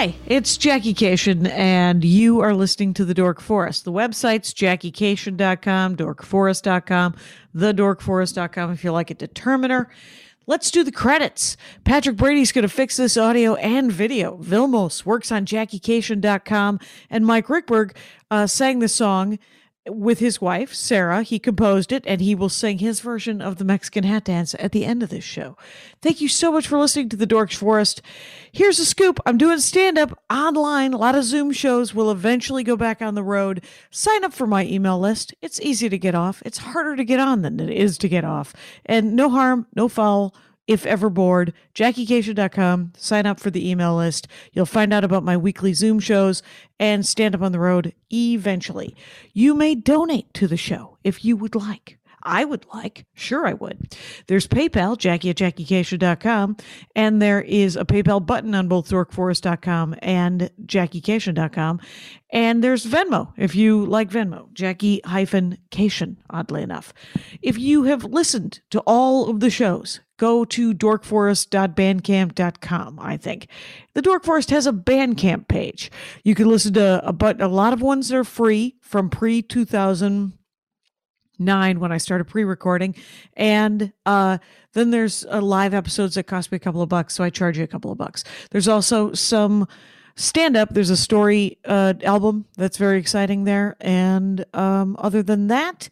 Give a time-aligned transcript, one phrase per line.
[0.00, 3.84] Hi, it's Jackie Kashian, and you are listening to The Dork Forest.
[3.84, 7.16] The website's jackiekashian.com, dorkforest.com,
[7.54, 9.90] thedorkforest.com if you like a determiner.
[10.46, 11.58] Let's do the credits.
[11.84, 14.38] Patrick Brady's going to fix this audio and video.
[14.38, 17.94] Vilmos works on jackiekashian.com, and Mike Ruekberg
[18.30, 19.38] uh, sang the song
[19.88, 21.22] with his wife, Sarah.
[21.22, 24.72] He composed it, and he will sing his version of the Mexican hat dance at
[24.72, 25.56] the end of this show.
[26.02, 28.02] Thank you so much for listening to The Dorks Forest.
[28.52, 30.92] Here's a scoop I'm doing stand up online.
[30.92, 33.64] A lot of Zoom shows will eventually go back on the road.
[33.90, 35.34] Sign up for my email list.
[35.40, 38.24] It's easy to get off, it's harder to get on than it is to get
[38.24, 38.52] off.
[38.84, 40.34] And no harm, no foul
[40.66, 42.92] if ever bored, jackiekashian.com.
[42.96, 44.28] Sign up for the email list.
[44.52, 46.42] You'll find out about my weekly Zoom shows
[46.78, 48.94] and stand up on the road eventually.
[49.32, 51.98] You may donate to the show if you would like.
[52.22, 53.06] I would like.
[53.14, 53.96] Sure, I would.
[54.26, 56.56] There's PayPal, Jackie at JackieKashian.com,
[56.94, 61.80] and there is a PayPal button on both DorkForest.com and JackieKashian.com.
[62.30, 66.92] And there's Venmo if you like Venmo, Jackie hyphen Kashian, oddly enough.
[67.42, 73.48] If you have listened to all of the shows, go to dorkforest.bandcamp.com, I think.
[73.94, 75.90] The Dork Forest has a Bandcamp page.
[76.24, 79.40] You can listen to a, but a lot of ones that are free from pre
[79.40, 80.34] 2000
[81.38, 82.94] nine when I started pre-recording,
[83.32, 84.36] and uh,
[84.74, 87.56] then there's uh, live episodes that cost me a couple of bucks, so I charge
[87.56, 88.22] you a couple of bucks.
[88.50, 89.66] There's also some
[90.16, 90.74] stand-up.
[90.74, 95.88] There's a story uh, album that's very exciting there, and um, other than that.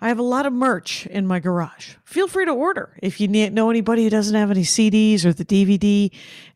[0.00, 1.96] I have a lot of merch in my garage.
[2.04, 5.44] Feel free to order if you know anybody who doesn't have any CDs or the
[5.44, 6.10] DVD.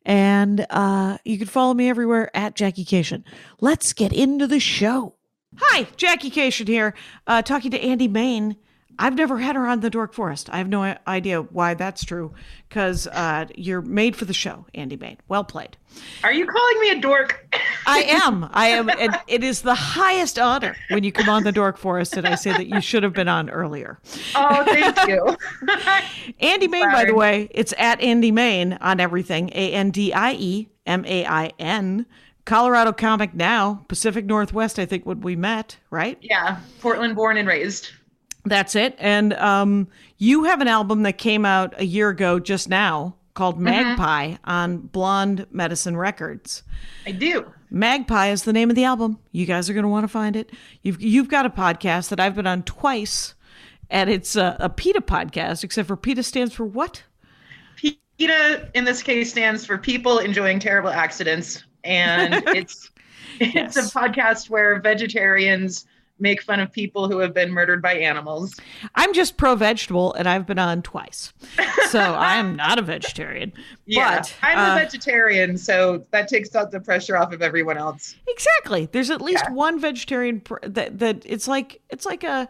[0.04, 3.24] And uh, you can follow me everywhere at Jackie Kashian.
[3.60, 5.16] Let's get into the show.
[5.56, 6.94] Hi, Jackie Kashian here,
[7.26, 8.56] uh, talking to Andie Main.
[8.98, 10.48] I've never had her on the Dork Forest.
[10.52, 12.32] I have no idea why that's true,
[12.68, 15.16] because uh, you're made for the show, Andie Main.
[15.28, 15.76] Well played.
[16.24, 17.46] Are you calling me a dork?
[17.86, 18.48] I am.
[18.52, 18.88] I am.
[18.88, 22.34] And it is the highest honor when you come on the Dork Forest and I
[22.36, 23.98] say that you should have been on earlier.
[24.34, 25.36] Oh, thank you.
[26.40, 29.50] Andie Main, by the way, it's at Andie Main on everything.
[29.50, 32.06] A N D I E M A I N.
[32.44, 36.18] Colorado Comic Now, Pacific Northwest, I think, when we met, right?
[36.20, 37.90] yeah, Portland born and raised.
[38.44, 38.96] That's it.
[38.98, 39.88] And um,
[40.18, 44.78] you have an album that came out a year ago just now called Magpie on
[44.78, 46.62] Blonde Medicine Records.
[47.06, 47.50] I do.
[47.70, 49.18] Magpie is the name of the album.
[49.30, 50.50] You guys are going to want to find it.
[50.82, 53.34] You've you've got a podcast that I've been on twice,
[53.88, 55.64] and it's a, a PETA podcast.
[55.64, 57.04] Except for PETA stands for what?
[58.18, 62.90] PETA in this case stands for People Enjoying Terrible Accidents, and it's
[63.40, 63.76] it's Yes.
[63.76, 65.86] a podcast where vegetarians
[66.22, 68.54] make fun of people who have been murdered by animals.
[68.94, 71.32] I'm just pro vegetable, and I've been on twice,
[71.90, 73.52] so I am not a vegetarian.
[73.84, 77.76] Yeah, but I'm uh, a vegetarian, so that takes out the pressure off of everyone
[77.76, 78.14] else.
[78.28, 78.86] Exactly.
[78.90, 79.52] There's at least Yeah.
[79.54, 82.48] one vegetarian pr- that that it's like it's like a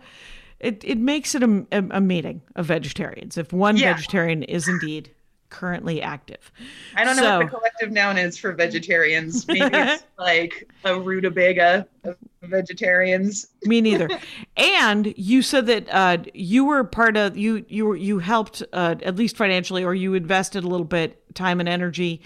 [0.60, 3.94] it it makes it a, a, a meeting of vegetarians if one Yeah.
[3.94, 5.10] vegetarian is indeed
[5.52, 6.50] currently active.
[6.96, 9.46] I don't know what the collective noun is for vegetarians.
[9.48, 13.48] Maybe it's like a rutabaga of vegetarians.
[13.64, 14.08] Me neither.
[14.56, 18.96] and you said that uh, you were part of you you were you helped uh,
[19.02, 22.22] at least financially or you invested a little bit time and energy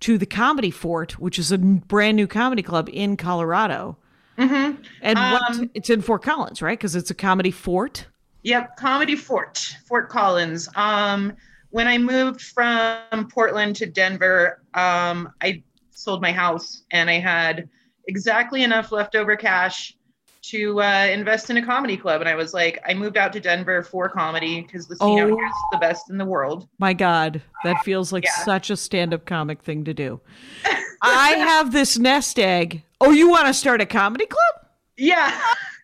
[0.00, 3.96] to the Comedy Fort, which is a brand new comedy club in Colorado.
[4.38, 4.80] Mm-hmm.
[5.02, 6.78] And what Um, it's in Fort Collins, right?
[6.78, 8.06] Because it's a comedy fort.
[8.44, 10.68] Yep, Comedy Fort, Fort Collins.
[10.76, 11.32] Um,
[11.70, 17.68] when I moved from Portland to Denver, um, I sold my house and I had
[18.06, 19.94] exactly enough leftover cash
[20.40, 22.20] to uh, invest in a comedy club.
[22.22, 25.30] And I was like, I moved out to Denver for comedy because the scene out
[25.30, 25.36] Oh.
[25.36, 26.68] here is the best in the world.
[26.78, 28.30] My God, that feels like Yeah.
[28.44, 30.20] such a stand up comic thing to do.
[31.02, 32.82] I have this nest egg.
[33.00, 34.66] Oh, you want to start a comedy club?
[34.96, 35.38] Yeah,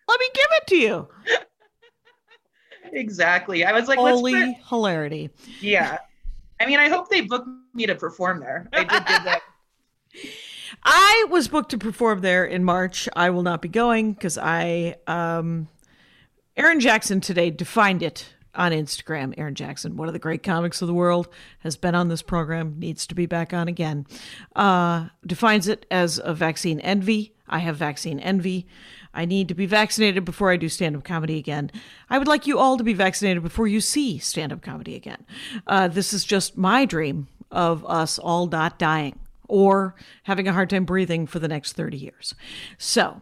[0.07, 1.07] Let me give it to you.
[2.91, 3.65] exactly.
[3.65, 5.29] I was like, Holy let's put, hilarity.
[5.61, 5.99] yeah.
[6.59, 8.69] I mean, I hope they book me to perform there.
[8.73, 9.41] I did that.
[10.83, 13.09] I was booked to perform there in March.
[13.15, 15.67] I will not be going because I, um,
[16.55, 19.33] Aaron Jackson today defined it on Instagram.
[19.37, 21.27] Aaron Jackson, one of the great comics of the world,
[21.59, 24.07] has been on this program, needs to be back on again.
[24.55, 27.35] Uh, defines it as a vaccine envy.
[27.47, 28.67] I have vaccine envy.
[29.15, 31.71] I need to be vaccinated before I do stand up comedy again.
[32.09, 35.25] I would like you all to be vaccinated before you see stand up comedy again.
[35.65, 39.17] Uh, this is just my dream of us all not dying
[39.47, 42.35] or having a hard time breathing for the next 30 years.
[42.77, 43.21] So,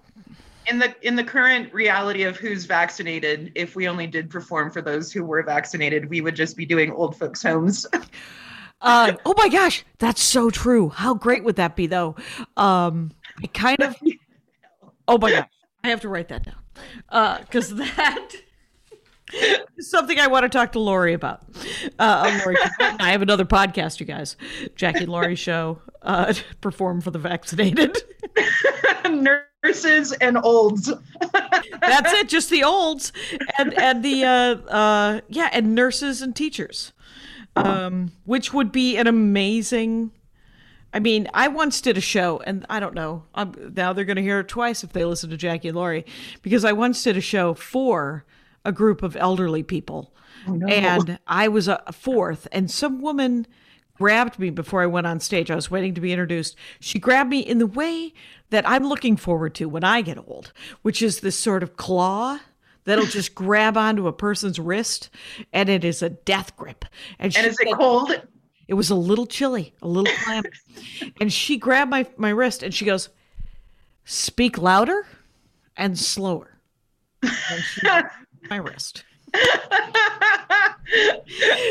[0.67, 4.81] in the in the current reality of who's vaccinated, if we only did perform for
[4.81, 7.85] those who were vaccinated, we would just be doing old folks' homes.
[8.81, 10.89] uh, oh my gosh, that's so true.
[10.89, 12.15] How great would that be, though?
[12.55, 13.11] Um,
[13.41, 13.95] I kind of.
[15.07, 15.47] Oh my god,
[15.83, 18.29] I have to write that down because that
[19.77, 21.43] is something I want to talk to Lori about.
[21.99, 24.37] Uh, Lori, I have another podcast, you guys.
[24.75, 27.97] Jackie Lori show uh, perform for the vaccinated.
[29.63, 30.91] Nurses and olds.
[31.81, 33.11] That's it, just the olds
[33.57, 36.93] and and the uh, uh, yeah, and nurses and teachers,
[37.55, 40.11] um, which would be an amazing.
[40.93, 43.23] I mean, I once did a show, and I don't know.
[43.33, 46.05] Um, now they're going to hear it twice if they listen to Jackie and Lori,
[46.43, 48.25] because I once did a show for
[48.63, 50.13] a group of elderly people,
[50.69, 53.47] and I was a fourth, and some woman
[53.95, 55.49] grabbed me before I went on stage.
[55.51, 56.55] I was waiting to be introduced.
[56.79, 58.13] She grabbed me in the way
[58.49, 60.51] that I'm looking forward to when I get old,
[60.81, 62.39] which is this sort of claw
[62.85, 65.09] that'll just grab onto a person's wrist,
[65.51, 66.85] and it is a death grip.
[67.19, 68.11] And she is it cold?
[68.67, 70.49] It was a little chilly, a little clammy.
[71.19, 73.09] and she grabbed my, my wrist and she goes,
[74.05, 75.05] Speak louder
[75.77, 76.57] and slower.
[77.21, 77.81] And she
[78.49, 79.05] my wrist.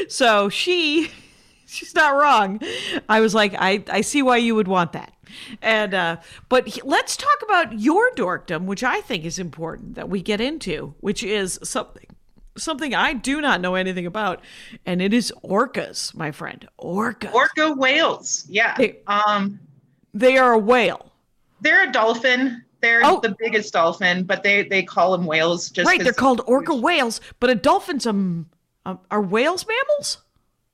[0.08, 1.10] so she
[1.66, 2.60] she's not wrong.
[3.08, 5.12] I was like, I, I see why you would want that.
[5.60, 6.16] And uh
[6.48, 10.40] but he- let's talk about your dorkdom, which I think is important that we get
[10.40, 12.06] into, which is something
[12.56, 14.40] something I do not know anything about,
[14.87, 16.69] and it is orcas, my friend.
[16.81, 17.32] Orcas.
[17.32, 18.44] Orca whales.
[18.49, 18.75] Yeah.
[18.76, 19.58] They- Um,
[20.14, 21.12] they are a whale.
[21.60, 22.64] they're a dolphin.
[22.81, 23.20] They're Oh.
[23.20, 27.20] the biggest dolphin, but they they call them whales just right, They're called orca whales,
[27.38, 28.46] but a dolphin's um,
[28.84, 30.19] um are whales mammals?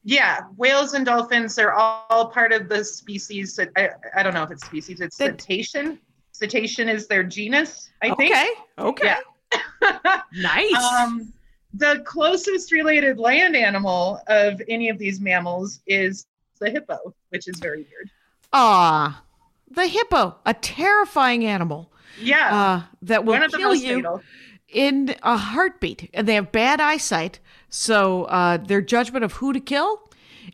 [0.04, 1.54] Yeah, whales and dolphins.
[1.54, 3.56] They're all part of the species.
[3.56, 5.00] That, I I don't know if it's species.
[5.02, 5.98] It's That- cetacean.
[6.32, 7.90] Cetacean is their genus.
[8.02, 8.32] I think.
[8.32, 8.48] Okay.
[8.78, 9.14] Okay.
[10.32, 10.74] Nice.
[10.76, 11.32] Um,
[11.74, 16.26] the closest related land animal of any of these mammals is
[16.60, 18.10] the hippo, which is very weird.
[18.52, 19.22] Ah,
[19.70, 24.22] the hippo, a terrifying animal Yeah, uh, that will one of the kill you fatal.
[24.68, 26.10] in a heartbeat.
[26.14, 27.38] And they have bad eyesight,
[27.68, 30.08] so uh, their judgment of who to kill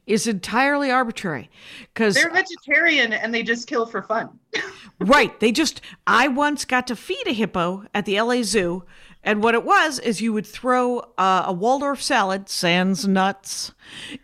[0.07, 1.49] is entirely arbitrary.
[1.95, 4.39] Because They're vegetarian and they just kill for fun.
[5.01, 5.39] Right.
[5.41, 8.85] They just, I once got to feed a hippo at the LA Zoo.
[9.25, 13.73] And what it was is you would throw uh, a Waldorf salad, sans nuts,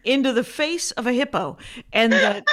[0.05, 1.57] into the face of a hippo.
[1.91, 2.45] And the,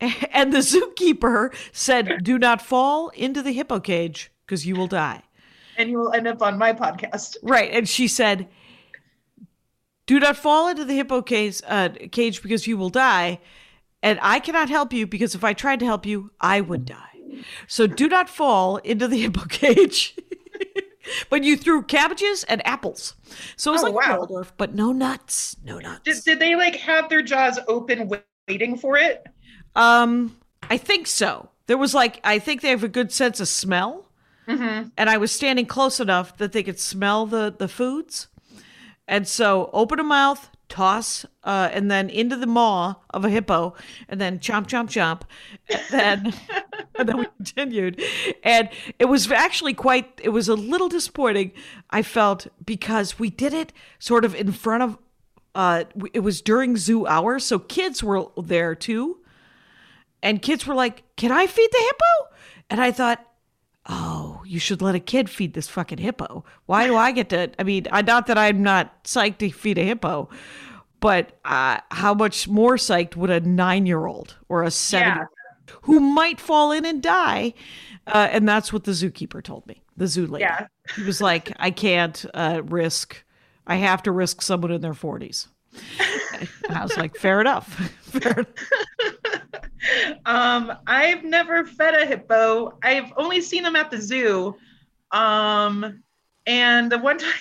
[0.32, 5.22] and the zookeeper said, do not fall into the hippo cage because you will die.
[5.78, 7.36] And you will end up on my podcast.
[7.42, 7.70] Right.
[7.70, 8.48] And she said,
[10.06, 13.38] do not fall into the hippo cage, uh, cage because you will die.
[14.02, 16.98] And I cannot help you because if I tried to help you, I would die.
[17.68, 20.16] So do not fall into the hippo cage.
[21.30, 23.14] but you threw cabbages and apples.
[23.56, 24.18] So it was Oh, like wow.
[24.18, 25.56] Waldorf, but no nuts.
[25.64, 26.02] No nuts.
[26.04, 28.10] Did, did they like have their jaws open
[28.48, 29.24] waiting for it?
[29.76, 30.36] Um,
[30.70, 31.50] I think so.
[31.66, 34.06] There was like I think they have a good sense of smell,
[34.46, 34.88] Mm-hmm.
[34.98, 38.28] and I was standing close enough that they could smell the the foods,
[39.08, 43.74] and so open a mouth, toss, uh, and then into the maw of a hippo,
[44.08, 45.22] and then chomp chomp chomp,
[45.68, 46.34] and then
[46.94, 48.00] and then we continued,
[48.42, 48.68] and
[48.98, 50.20] it was actually quite.
[50.22, 51.52] It was a little disappointing.
[51.90, 54.98] I felt because we did it sort of in front of.
[55.54, 59.18] Uh, it was during zoo hours, so kids were there too
[60.24, 62.36] and kids were like, "Can I feed the hippo?"
[62.70, 63.33] And I thought, "Oh,
[64.54, 66.44] you should let a kid feed this fucking hippo.
[66.66, 67.50] Why do I get to?
[67.58, 70.28] I mean, I not that I'm not psyched to feed a hippo,
[71.00, 75.26] but uh, how much more psyched would a nine-year-old or a seven,
[75.82, 77.52] who might fall in and die?"
[78.06, 79.82] Uh, and that's what the zookeeper told me.
[79.96, 80.44] The zoo lady.
[80.44, 80.68] Yeah.
[80.94, 83.24] He was like, "I can't uh, risk.
[83.66, 85.48] I have to risk someone in their 40s."
[86.70, 87.66] I was like, "Fair enough."
[88.02, 88.48] Fair enough.
[90.24, 92.78] Um, I've never fed a hippo.
[92.82, 94.56] I've only seen them at the zoo.
[95.10, 96.02] Um,
[96.46, 97.32] and the one time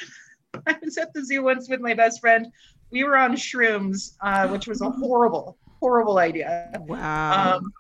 [0.68, 2.48] I was at the zoo once with my best friend,
[2.92, 6.70] we were on shrooms, uh, which was a horrible, horrible idea.
[6.82, 7.58] Wow.
[7.58, 7.74] Um,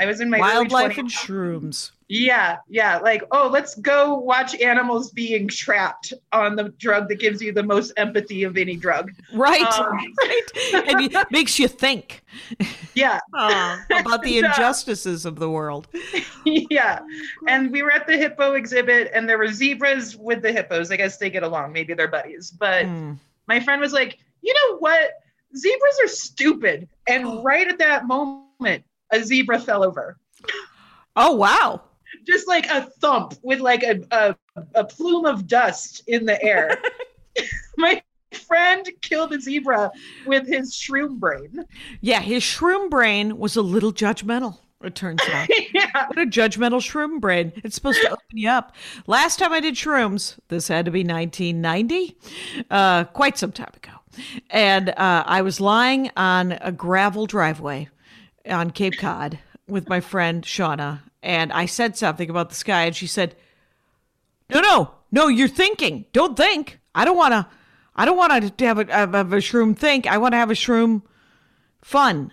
[0.00, 0.98] I was in my Wildlife 20s.
[0.98, 1.90] and shrooms.
[2.12, 2.98] Yeah, yeah.
[2.98, 7.62] Like, oh, let's go watch animals being trapped on the drug that gives you the
[7.62, 9.12] most empathy of any drug.
[9.32, 9.62] Right.
[9.62, 10.86] Um, right.
[10.88, 12.22] And it makes you think
[12.94, 15.86] Yeah, about the uh, injustices of the world.
[16.44, 16.98] yeah.
[17.46, 20.90] And we were at the hippo exhibit, and there were zebras with the hippos.
[20.90, 21.72] I guess they get along.
[21.72, 22.50] Maybe they're buddies.
[22.50, 23.18] But Mm.
[23.46, 25.12] my friend was like, you know what?
[25.56, 26.88] Zebras are stupid.
[27.06, 30.18] And right at that moment, a zebra fell over.
[31.14, 31.82] Oh wow.
[32.30, 34.36] Just like a thump with like a, a,
[34.74, 36.78] a plume of dust in the air.
[37.76, 38.02] my
[38.46, 39.90] friend killed a zebra
[40.26, 41.64] with his shroom brain.
[42.00, 45.48] Yeah, his shroom brain was a little judgmental, it turns out.
[45.74, 46.06] yeah.
[46.06, 47.52] What a judgmental shroom brain.
[47.56, 48.74] It's supposed to open you up.
[49.06, 52.16] Last time I did shrooms, this had to be 1990,
[52.70, 53.92] uh, quite some time ago.
[54.50, 57.88] And uh, I was lying on a gravel driveway
[58.48, 61.00] on Cape Cod with my friend Shauna.
[61.22, 63.36] And I said something about the sky, and she said,
[64.48, 66.06] No, no, no, you're thinking.
[66.12, 66.78] Don't think.
[66.94, 67.46] I don't want to.
[67.94, 70.06] I don't want to have a, have a shroom think.
[70.06, 71.02] I want to have a shroom
[71.82, 72.32] fun.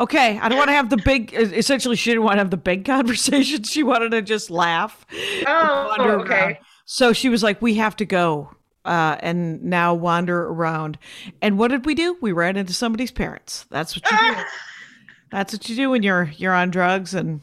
[0.00, 1.32] Okay, I don't want to have the big.
[1.32, 3.62] Essentially, she didn't want to have the big conversation.
[3.62, 5.06] She wanted to just laugh.
[5.46, 6.34] Oh, okay.
[6.34, 6.56] around.
[6.84, 8.50] So she was like, "We have to go."
[8.84, 10.98] Uh, and now wander around.
[11.40, 12.18] And what did we do?
[12.20, 13.64] We ran into somebody's parents.
[13.70, 14.42] That's what you do.
[15.30, 17.40] That's what you do when you're you're on drugs and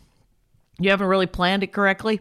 [0.81, 2.19] you haven't really planned it correctly.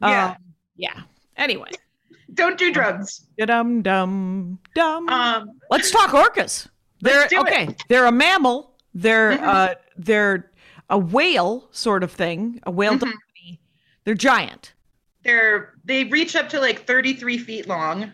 [0.00, 0.26] Yeah.
[0.30, 0.36] Um,
[0.76, 1.00] yeah.
[1.36, 1.70] Anyway,
[2.34, 3.26] Don't do drugs.
[3.38, 5.08] dum dum dum.
[5.08, 6.68] Um, Let's talk orcas.
[7.00, 7.42] They're Let's do it.
[7.42, 7.76] okay.
[7.88, 8.76] They're a mammal.
[8.94, 10.50] They're uh they're
[10.90, 12.60] a whale sort of thing.
[12.64, 13.04] A whale Mm-hmm.
[13.04, 13.58] dolphin.
[14.04, 14.74] They're giant.
[15.24, 18.12] they're they reach up to like 33 feet long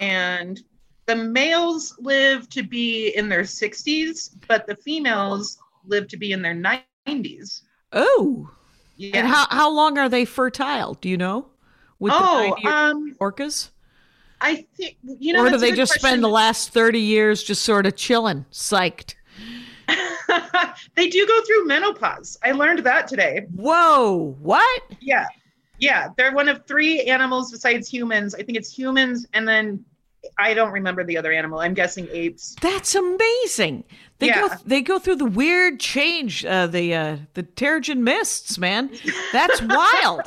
[0.00, 0.60] and
[1.06, 6.40] the males live to be in their 60s but the females live to be in
[6.42, 7.62] their 90s
[7.92, 8.48] Oh.
[8.96, 10.94] Yeah And how how long are they fertile?
[10.94, 11.46] Do you know?
[11.98, 13.70] With oh the um orcas?
[14.40, 17.86] i think you know or do they just spend the last 30 years just sort
[17.86, 19.14] of chilling, psyched?
[20.96, 24.82] they do go through menopause i learned that today Whoa, what?
[25.00, 25.26] yeah
[25.78, 29.84] yeah they're one of three animals besides humans i think it's humans and then
[30.38, 33.84] i don't remember the other animal i'm guessing apes That's amazing.
[34.26, 38.90] They go they go through the weird change, uh, the uh, the Terrigen mists, man.
[39.32, 40.22] That's wild.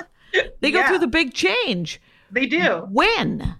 [0.61, 0.87] They go Yeah.
[0.89, 1.99] through the big change.
[2.31, 3.55] they do When?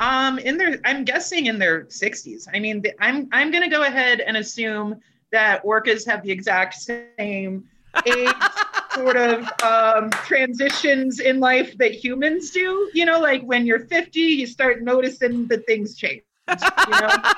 [0.00, 2.48] Um, in their, I'm guessing in their 60s.
[2.52, 7.64] I mean, I'm I'm gonna go ahead and assume that orcas have the exact same
[8.06, 8.28] age
[8.94, 12.90] sort of um, transitions in life that humans do.
[12.94, 16.22] You know, like when you're 50, you start noticing that things change.
[16.48, 17.10] You know?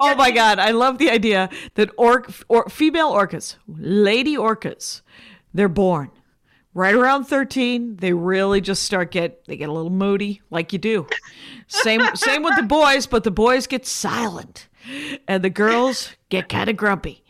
[0.00, 5.02] Oh my god, I love the idea that orc or female orcas, lady orcas,
[5.52, 6.10] they're born
[6.74, 10.78] right around 13, they really just start get they get a little moody like you
[10.78, 11.06] do.
[11.66, 14.68] Same same with the boys, but the boys get silent
[15.28, 17.22] and the girls get kind of grumpy.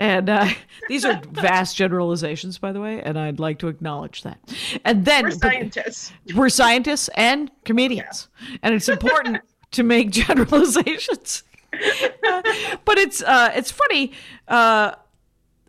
[0.00, 0.48] And uh,
[0.88, 4.38] these are vast generalizations, by the way, and I'd like to acknowledge that.
[4.84, 6.12] And then We're but- scientists.
[6.34, 8.28] we're scientists and comedians,
[8.62, 9.38] and it's important
[9.76, 11.44] to make generalizations.
[11.72, 12.42] Uh,
[12.84, 14.12] but it's uh, it's funny.
[14.48, 14.92] Uh,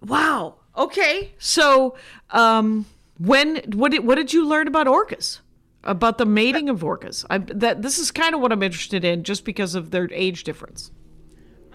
[0.05, 0.55] wow.
[0.75, 1.33] Okay.
[1.37, 1.95] So,
[2.31, 2.85] um,
[3.19, 5.39] when what did what did you learn about orcas?
[5.83, 7.23] About the mating of orcas?
[7.29, 10.43] I, that this is kind of what I'm interested in, just because of their age
[10.43, 10.91] difference.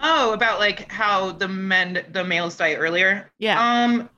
[0.01, 3.31] Oh, about like how the men, the males die earlier.
[3.39, 3.57] Yeah.
[3.59, 4.09] Um,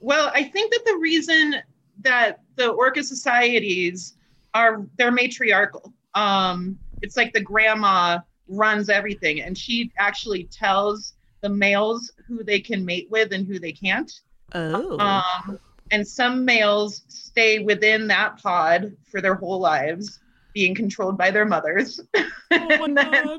[0.00, 1.56] well, I think that the reason
[2.00, 4.14] that the orca societies
[4.54, 5.92] are they're matriarchal.
[6.14, 8.18] Um, it's like the grandma
[8.48, 13.58] runs everything, and she actually tells the males who they can mate with and who
[13.58, 14.10] they can't.
[14.54, 14.98] Oh.
[14.98, 15.58] Um,
[15.90, 20.20] and some males stay within that pod for their whole lives,
[20.54, 22.00] being controlled by their mothers.
[22.50, 23.38] Oh and then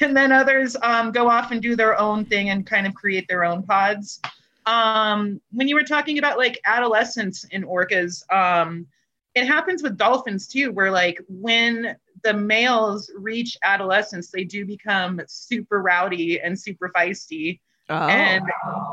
[0.00, 3.26] and then others um, go off and do their own thing and kind of create
[3.28, 4.20] their own pods.
[4.66, 8.86] Um, when you were talking about like adolescence in orcas, um,
[9.34, 15.20] it happens with dolphins too, where like when the males reach adolescence, they do become
[15.28, 18.08] super rowdy and super feisty oh.
[18.08, 18.44] and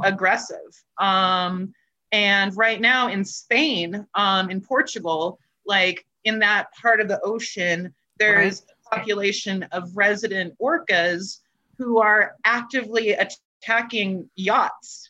[0.03, 0.83] aggressive.
[0.99, 1.73] Um,
[2.11, 7.93] and right now in Spain, um, in Portugal, like in that part of the ocean,
[8.19, 11.39] there's a population of resident orcas
[11.77, 15.09] who are actively attacking yachts.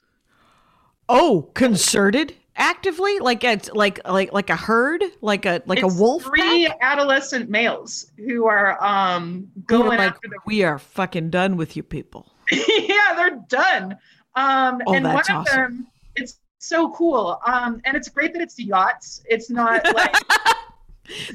[1.09, 5.99] oh, concerted actively, like it's like like like a herd, like a like It's a
[5.99, 6.23] wolf.
[6.23, 6.77] Three pack?
[6.81, 10.37] adolescent males who are um, Who are going like, after the.
[10.45, 12.31] we are fucking done with you people.
[12.51, 13.97] yeah, they're done.
[14.35, 15.57] Um, Oh, and that's one of awesome.
[15.61, 17.39] them, it's so cool.
[17.45, 19.21] Um, and it's great that it's yachts.
[19.25, 20.15] It's not like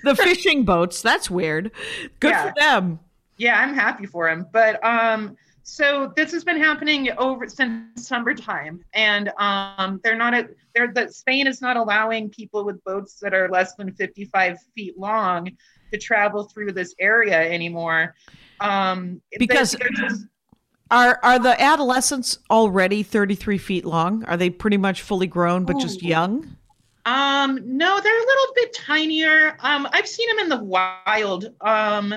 [0.05, 1.71] The fishing boats, that's weird.
[2.21, 2.49] Good Yeah.
[2.49, 3.01] for them.
[3.37, 4.47] yeah, I'm happy for him.
[4.53, 5.37] But um,
[5.69, 11.13] so this has been happening over since summertime, and um, they're not at they're that
[11.13, 15.51] Spain is not allowing people with boats that are less than 55 feet long
[15.93, 18.15] to travel through this area anymore.
[18.61, 20.27] Um, Because- they're just-
[20.93, 24.25] Are are the adolescents already 33 feet long?
[24.27, 26.57] Are they pretty much fully grown but just young?
[27.07, 29.57] Um, no, they're a little bit tinier.
[29.61, 31.53] Um, I've seen them in the wild.
[31.61, 32.15] Um,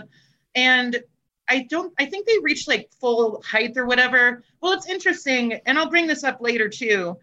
[0.54, 1.02] and
[1.50, 4.44] I don't I think they reach like full height or whatever.
[4.62, 7.18] Well, it's interesting, and I'll bring this up later too.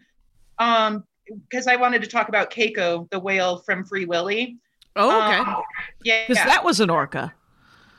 [0.59, 1.03] Um,
[1.49, 4.57] because I wanted to talk about Keiko, the whale from Free Willy.
[4.95, 5.37] Oh, okay.
[5.39, 5.55] Um,
[6.03, 7.33] yeah, Because that was an orca.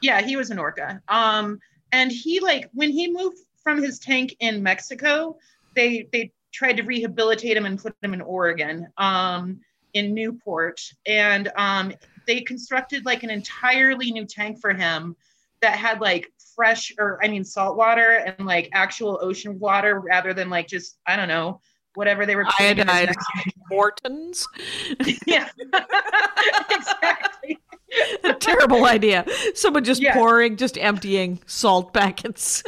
[0.03, 1.01] yeah, he was an orca.
[1.09, 1.59] Um,
[1.93, 5.37] and he like when he moved from his tank in Mexico,
[5.75, 9.61] they they tried to rehabilitate him and put him in Oregon, um,
[9.95, 11.93] in Newport, and um,
[12.27, 15.15] they constructed like an entirely new tank for him
[15.63, 20.33] that had like fresh or I mean salt water and like actual ocean water rather
[20.35, 21.61] than like just I don't know
[21.95, 24.47] whatever they were putting in his Iodized Mortons.
[25.27, 25.49] yeah
[26.71, 27.59] exactly
[28.25, 29.25] A terrible idea.
[29.55, 30.15] Someone just Yeah.
[30.15, 32.63] pouring, just emptying salt packets.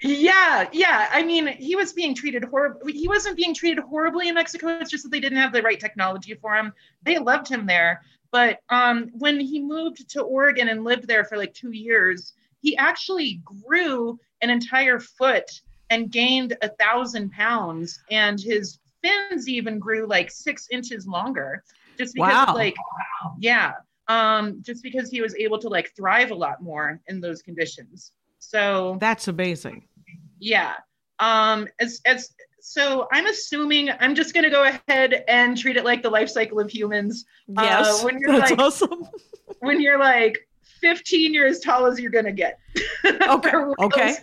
[0.00, 1.08] Yeah, yeah.
[1.12, 2.92] I mean, he was being treated horribly.
[2.92, 4.68] He wasn't being treated horribly in Mexico.
[4.80, 6.72] It's just that they didn't have the right technology for him.
[7.02, 8.02] They loved him there,
[8.34, 12.76] but um, when he moved to Oregon and lived there for like two years, he
[12.76, 15.48] actually grew an entire foot
[15.90, 21.62] and gained a thousand pounds, and his fins even grew like six inches longer,
[21.96, 22.54] just because Wow.
[22.56, 22.74] like,
[23.38, 23.74] yeah,
[24.08, 28.10] um, just because he was able to like thrive a lot more in those conditions.
[28.40, 29.86] So That's amazing.
[30.40, 30.72] yeah.
[31.20, 32.34] Um as as
[32.66, 36.58] so I'm assuming I'm just gonna go ahead and treat it like the life cycle
[36.60, 37.26] of humans.
[37.46, 38.02] Yes.
[38.02, 39.06] when you're that's like- awesome.
[39.60, 40.48] When you're like
[40.80, 42.58] 15, you're as tall as you're gonna get.
[43.04, 43.52] Okay.
[43.80, 44.14] Okay.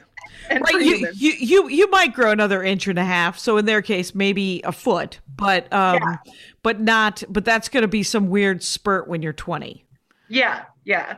[0.50, 1.22] And Right, you, humans.
[1.22, 3.38] you you you might grow another inch and a half.
[3.38, 6.18] So in their case, maybe a foot, but um, Yeah.
[6.64, 7.24] but not.
[7.30, 9.86] But that's going to be some weird spurt when you're 20.
[10.30, 11.18] Yeah, yeah.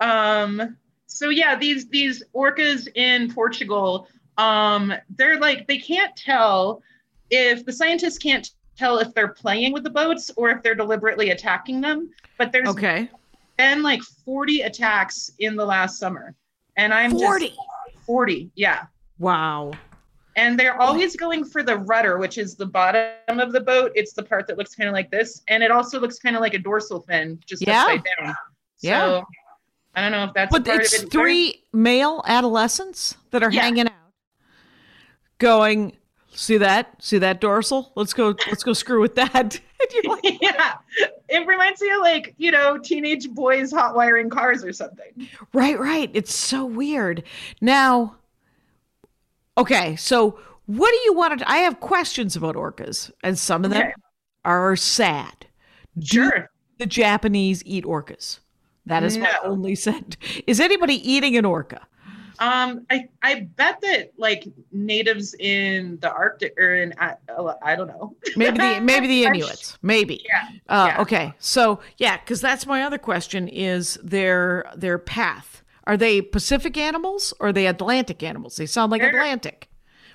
[0.00, 0.76] Um,
[1.06, 6.82] so yeah, these these orcas in Portugal, um, they're like they can't tell
[7.30, 11.30] if the scientists can't tell if they're playing with the boats or if they're deliberately
[11.30, 12.10] attacking them.
[12.38, 13.08] But there's Okay.
[13.56, 16.34] been like 40 attacks in the last summer.
[16.76, 17.48] And I'm 40.
[17.48, 17.58] just
[18.04, 18.84] 40, yeah.
[19.18, 19.72] Wow.
[20.36, 23.92] And they're always going for the rudder, which is the bottom of the boat.
[23.94, 25.42] It's the part that looks kind of like this.
[25.48, 27.80] And it also looks kind of like a dorsal fin, just Yeah.
[27.84, 28.34] upside down.
[28.80, 29.00] Yeah.
[29.00, 29.24] So
[29.94, 31.10] I don't know if that's But it's it.
[31.10, 33.62] three male adolescents that are Yeah.
[33.62, 34.05] hanging out,
[35.38, 35.96] going.
[36.32, 37.02] See that?
[37.02, 37.92] See that dorsal?
[37.96, 38.34] Let's go.
[38.48, 39.60] Let's go screw with that.
[40.04, 40.76] Like, yeah.
[41.28, 45.28] It reminds me of like, you know, teenage boys hot wiring cars or something.
[45.52, 46.10] right, right.
[46.14, 47.22] It's so weird.
[47.60, 48.16] Now,
[49.58, 49.94] okay.
[49.96, 51.50] So, what do you want to?
[51.50, 53.92] I have questions about orcas, and some of them Okay.
[54.46, 55.46] are sad.
[55.98, 56.50] Do Sure.
[56.78, 58.40] the Japanese eat orcas?
[58.86, 60.16] That is my only sent.
[60.46, 61.86] Is anybody eating an orca?
[62.38, 67.14] Um, I I bet that like natives in the Arctic or in I,
[67.62, 68.14] I don't know.
[68.36, 69.78] Maybe the maybe the Inuits.
[69.82, 70.24] Maybe.
[70.28, 70.48] Yeah.
[70.68, 71.00] Uh, yeah.
[71.02, 71.34] Okay.
[71.38, 75.62] So yeah, because that's my other question: is their their path?
[75.84, 78.56] Are they Pacific animals or are they Atlantic animals?
[78.56, 79.68] They sound like They're- Atlantic.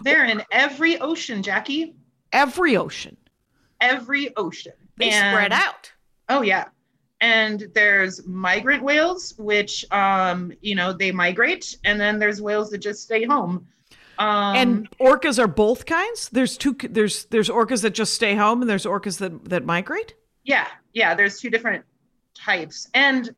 [0.04, 1.96] They're in every ocean, Jackie.
[2.34, 3.16] Every ocean.
[3.80, 4.74] Every ocean.
[4.98, 5.92] They And- spread out.
[6.30, 6.66] Oh yeah.
[7.22, 12.80] And there's migrant whales, which um, you know, they migrate, and then there's whales that
[12.80, 13.68] just stay home.
[14.20, 16.30] Um and orcas are both kinds.
[16.30, 16.76] There's two.
[16.90, 20.16] There's there's orcas that just stay home, and there's orcas that that migrate.
[20.44, 21.86] yeah, yeah, there's two different
[22.36, 22.90] types.
[22.94, 23.34] And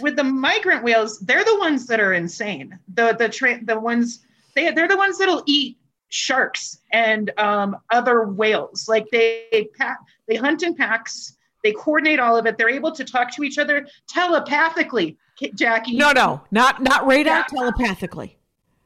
[0.00, 2.78] with the migrant whales, they're the ones that are insane.
[2.94, 4.20] The the tra- the ones
[4.54, 8.88] they they're the ones that'll eat sharks and um, other whales.
[8.88, 11.36] Like they pack, they hunt in packs.
[11.64, 12.56] They coordinate all of it.
[12.56, 15.16] They're able to talk to each other telepathically.
[15.54, 17.38] Jackie, No, no, not not radar.
[17.38, 17.44] Yeah.
[17.48, 18.38] Telepathically.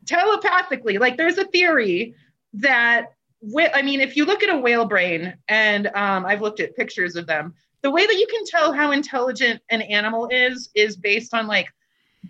[0.06, 0.98] telepathically.
[0.98, 2.14] Like there's a theory
[2.54, 3.14] that
[3.74, 7.16] I mean, if you look at a whale brain, and um, I've looked at pictures
[7.16, 11.34] of them, the way that you can tell how intelligent an animal is is based
[11.34, 11.66] on like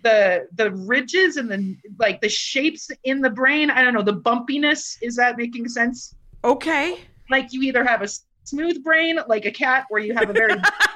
[0.03, 3.69] the the ridges and the like the shapes in the brain.
[3.69, 4.97] I don't know the bumpiness.
[5.01, 6.15] Is that making sense?
[6.43, 6.99] Okay.
[7.29, 8.07] Like you either have a
[8.43, 10.55] smooth brain like a cat, or you have a very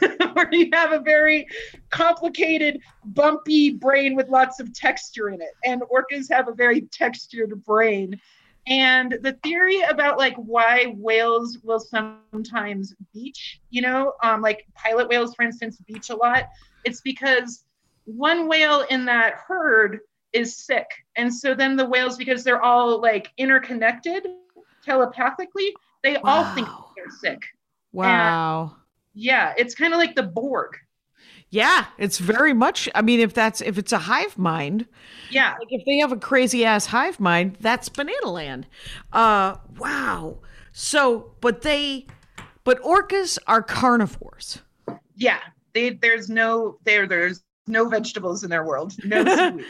[0.36, 1.46] or you have a very
[1.90, 5.52] complicated, bumpy brain with lots of texture in it.
[5.64, 8.20] And orcas have a very textured brain.
[8.66, 15.08] And the theory about like why whales will sometimes beach, you know, um, like pilot
[15.08, 16.44] whales, for instance, beach a lot,
[16.84, 17.64] it's because
[18.04, 20.00] one whale in that herd
[20.32, 20.86] is sick.
[21.16, 24.26] And so then the whales, because they're all like interconnected
[24.82, 27.42] telepathically, they all think they're sick.
[27.92, 28.76] Wow.
[29.14, 30.76] Yeah, it's kind of like the Borg.
[31.50, 32.88] Yeah, it's very much.
[32.94, 34.86] I mean, if that's if it's a hive mind,
[35.30, 35.54] Yeah.
[35.58, 38.66] like if they have a crazy ass hive mind, that's banana land.
[39.12, 40.38] Uh, wow.
[40.72, 42.06] So, but they,
[42.64, 44.62] but orcas are carnivores.
[45.16, 45.38] Yeah.
[45.74, 48.92] They there's no there there's no vegetables in their world.
[49.04, 49.64] No seaweed.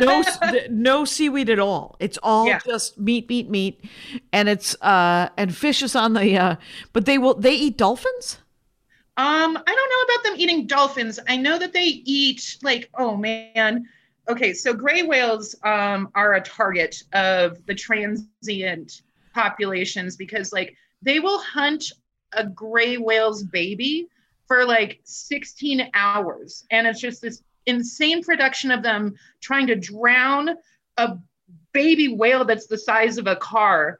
[0.00, 0.22] No,
[0.70, 1.96] no seaweed at all.
[2.00, 2.58] It's all Yeah.
[2.64, 3.84] just meat, meat, meat,
[4.32, 6.56] and it's uh and fish is on the uh.
[6.92, 8.38] But they will they eat dolphins.
[9.16, 11.20] Um, I don't know about them eating dolphins.
[11.28, 13.86] I know that they eat like, oh man.
[14.28, 19.02] Okay, so gray whales um, are a target of the transient
[19.34, 21.92] populations because like they will hunt
[22.32, 24.08] a gray whale's baby
[24.46, 26.64] for like 16 hours.
[26.70, 30.50] And it's just this insane production of them trying to drown
[30.96, 31.16] a
[31.72, 33.98] baby whale that's the size of a car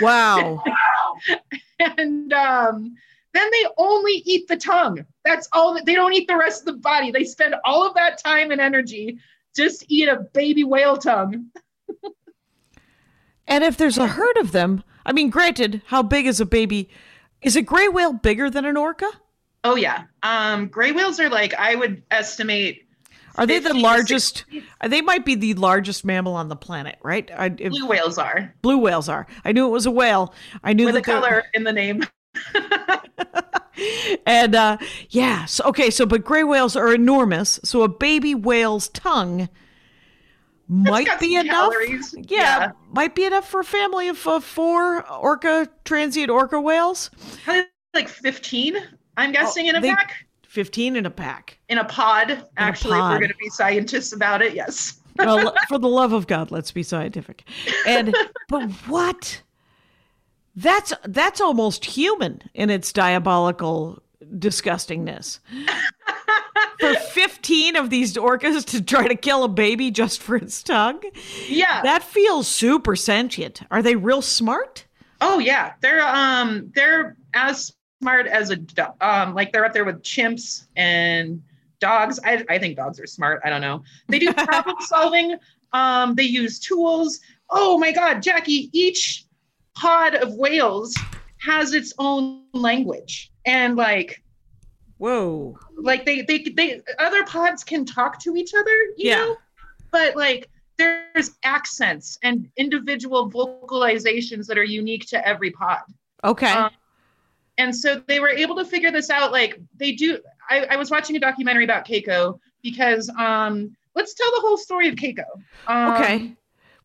[0.00, 0.62] Wow.
[1.78, 2.94] and um,
[3.32, 5.04] then they only eat the tongue.
[5.24, 7.10] That's all that they don't eat the rest of the body.
[7.10, 9.18] They spend all of that time and energy
[9.54, 11.46] just eat a baby whale tongue.
[13.46, 16.88] and if there's a herd of them, I mean, granted, how big is a baby?
[17.42, 19.10] Is a gray whale bigger than an orca?
[19.64, 22.86] Oh yeah, um, gray whales are like I would estimate.
[23.36, 24.44] Are they the largest?
[24.80, 27.30] uh, They might be the largest mammal on the planet, right?
[27.36, 29.26] I, if, Blue whales are blue whales are.
[29.44, 30.34] I knew it was a whale.
[30.64, 32.02] I knew with a color in the name.
[34.26, 34.76] and uh
[35.10, 39.48] yeah so okay so but gray whales are enormous so a baby whale's tongue
[40.68, 41.72] might be enough.
[42.14, 42.72] Yeah, Yeah.
[42.92, 47.10] might be enough for a family of uh, four orca transient orca whales
[47.44, 48.76] Probably like 15,
[49.20, 50.26] I'm guessing, in a Oh, they- pack.
[50.48, 53.12] 15 in a pack In a pod, actually, if pod.
[53.12, 54.98] we're going to be scientists about it, yes.
[55.18, 57.44] well, for the love of god let's be scientific
[57.86, 58.12] and
[58.48, 59.42] but what
[60.56, 64.02] that's that's almost human in its diabolical
[64.38, 65.38] disgustingness
[66.80, 71.00] for 15 of these orcas to try to kill a baby just for its tongue
[71.48, 71.82] Yeah.
[71.82, 74.86] that feels super sentient are they real smart
[75.20, 79.84] Oh yeah, they're um they're as smart as a do- um like they're up there
[79.84, 81.42] with chimps and
[81.80, 82.18] dogs.
[82.24, 83.40] I I think dogs are smart.
[83.44, 83.82] I don't know.
[84.08, 85.36] They do problem solving.
[85.72, 87.20] Um, they use tools.
[87.50, 88.70] Oh my God, Jackie!
[88.72, 89.24] Each
[89.76, 90.96] pod of whales
[91.42, 94.22] has its own language, and like
[94.98, 98.70] whoa like they they they other pods can talk to each other.
[98.96, 99.16] You Yeah.
[99.16, 99.36] know?
[99.92, 105.80] but like there's accents and individual vocalizations that are unique to every pod.
[106.24, 106.70] okay Um,
[107.60, 110.18] and so they were able to figure this out like they do
[110.48, 114.88] i, I was watching a documentary about keiko because um let's tell the whole story
[114.88, 115.24] of keiko.
[115.66, 116.36] Um, okay.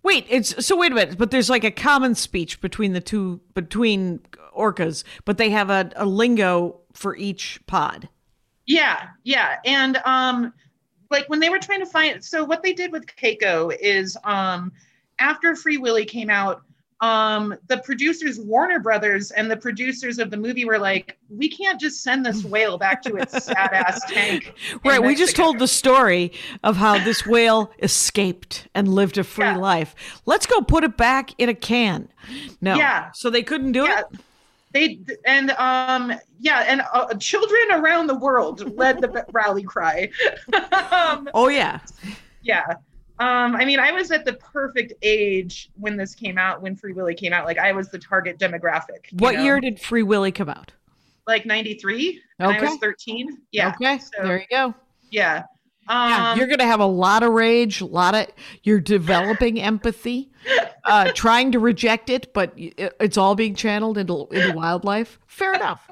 [0.04, 3.40] Wait it's so wait a minute but there's like a common speech between the two
[3.54, 4.20] between
[4.56, 8.08] orcas but they have a, a lingo for each pod.
[8.66, 10.54] Yeah yeah and um
[11.10, 14.72] like when they were trying to find so what they did with keiko is um
[15.20, 16.64] after free willy came out
[17.02, 21.80] um the producers warner brothers and the producers of the movie were like we can't
[21.80, 24.54] just send this whale back to its sad ass tank
[24.86, 26.32] Right, we just told the story
[26.64, 29.58] of how this whale escaped and lived a free Yeah.
[29.58, 30.22] life.
[30.26, 32.08] Let's go put it back in a can.
[32.62, 32.76] No.
[32.76, 33.12] Yeah.
[33.14, 34.00] So they couldn't do Yeah.
[34.02, 34.06] it?
[34.74, 40.10] they and um yeah and uh, children around the world led the rally cry
[40.92, 41.80] um, Oh yeah.
[42.42, 42.66] yeah
[43.20, 46.92] um i mean i was at the perfect age when this came out when free
[46.94, 49.44] willy came out like i was the target demographic What know?
[49.44, 50.72] year did Free Willy come out?
[51.28, 54.00] like 93 and i was 13 yeah Okay.
[54.00, 54.74] so, there you go.
[55.12, 55.44] yeah
[55.88, 58.28] um Yeah, you're gonna have a lot of rage, a lot of
[58.64, 60.32] you're developing empathy,
[60.84, 65.20] uh, trying to reject it, but it- it's all being channeled into into wildlife.
[65.28, 65.88] Fair enough.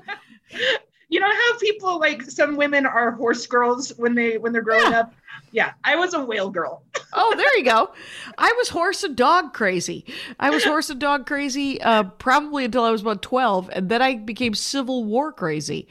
[1.09, 4.91] you know how people like some women are horse girls when they when they're growing
[4.91, 5.01] Yeah.
[5.01, 5.13] up
[5.53, 6.83] yeah i was a whale girl
[7.15, 7.93] Oh, there you go.
[8.39, 10.03] I was horse and dog crazy.
[10.39, 14.01] I was horse and dog crazy uh, probably until I was about 12, and then
[14.01, 15.87] I became Civil War crazy.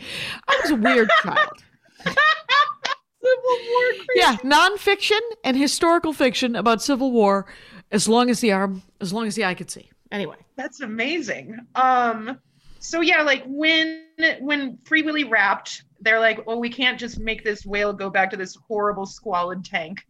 [0.49, 1.63] I was a weird child.
[2.05, 2.17] civil
[3.23, 4.07] war crazy.
[4.17, 7.47] Yeah, nonfiction and historical fiction about Civil War,
[7.93, 9.91] as long as the arm, as long as the eye could see.
[10.11, 11.57] Anyway, That's amazing.
[11.77, 12.37] Um,
[12.81, 14.05] so yeah, like when
[14.41, 18.31] when Free Willy wrapped, they're like, "Oh, we can't just make this whale go back
[18.31, 20.07] to this horrible squalid tank."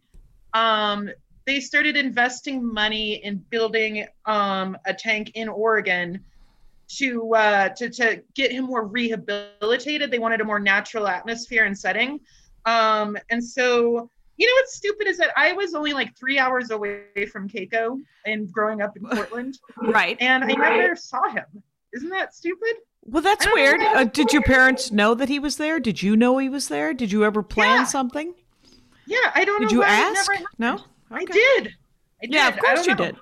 [0.53, 1.09] Um,
[1.45, 6.23] they started investing money in building um, a tank in Oregon
[6.97, 10.11] to uh, to to get him more rehabilitated.
[10.11, 12.19] They wanted a more natural atmosphere and setting.
[12.65, 16.71] Um, and so, you know what's stupid is that I was only like three hours
[16.71, 20.17] away from Keiko and growing up in Portland, Right.
[20.21, 21.45] and I never saw him.
[21.93, 22.75] Isn't that stupid?
[23.05, 23.79] Well, that's weird.
[23.81, 23.93] know.
[23.93, 25.79] Uh, did your parents know that he was there?
[25.79, 26.93] Did you know he was there?
[26.93, 27.83] Did you ever plan Yeah.
[27.85, 28.33] something?
[29.05, 29.77] Yeah, I don't Did know.
[29.79, 30.31] you ask?
[30.57, 30.79] No.
[31.11, 31.67] I did.
[32.21, 32.33] I did.
[32.33, 33.05] Yeah, of course you know.
[33.05, 33.15] did.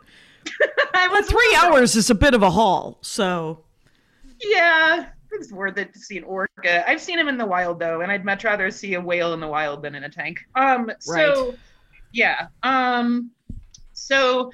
[0.93, 3.63] I Well, three hours is a bit of a haul, so
[4.39, 6.87] Yeah, it's worth it to see an orca.
[6.89, 9.39] I've seen him in the wild though, and I'd much rather see a whale in
[9.39, 10.39] the wild than in a tank.
[10.55, 11.55] Um, so
[12.11, 12.47] yeah.
[12.63, 13.31] Um,
[13.93, 14.51] so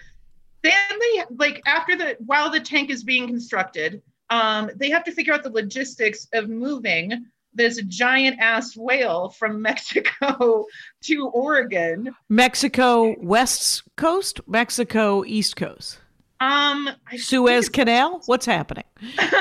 [0.63, 5.11] then they like after the while the tank is being constructed, um, they have to
[5.11, 10.65] figure out the logistics of moving this giant ass whale from Mexico
[11.01, 12.13] to Oregon.
[12.29, 15.99] Mexico West Coast, Mexico East Coast,
[16.39, 18.21] Um, I Suez Canal.
[18.27, 18.83] What's happening?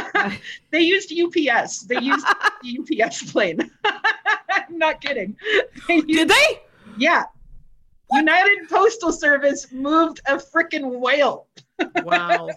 [0.71, 1.81] they used UPS.
[1.83, 2.27] They used
[2.63, 3.71] the UPS plane.
[3.85, 5.37] I'm not kidding.
[5.89, 6.63] They used, Did they?
[6.97, 7.25] Yeah.
[8.13, 11.49] United Postal Service moved a freaking whale.
[12.03, 12.49] Wow.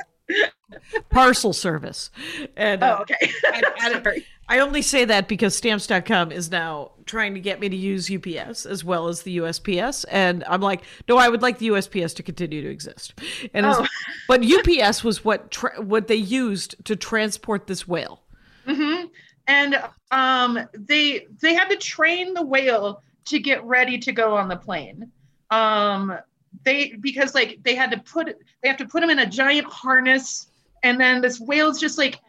[1.09, 2.11] Parcel service.
[2.55, 3.31] And uh, Oh, okay.
[3.45, 4.25] I- I-.
[4.51, 8.65] I only say that because stamps.com is now trying to get me to use UPS
[8.65, 10.05] as well as the USPS.
[10.09, 13.13] And I'm like, no, I would like the USPS to continue to exist.
[13.53, 13.85] And Oh.
[14.27, 18.23] but UPS was what tra- what they used to transport this whale.
[18.65, 19.03] hmm
[19.47, 24.47] And um, they they had to train the whale to get ready to go on
[24.47, 25.11] the plane.
[25.51, 26.17] Um,
[26.65, 29.67] they because like they had to put they have to put him in a giant
[29.67, 30.47] harness,
[30.83, 32.19] and then this whale's just like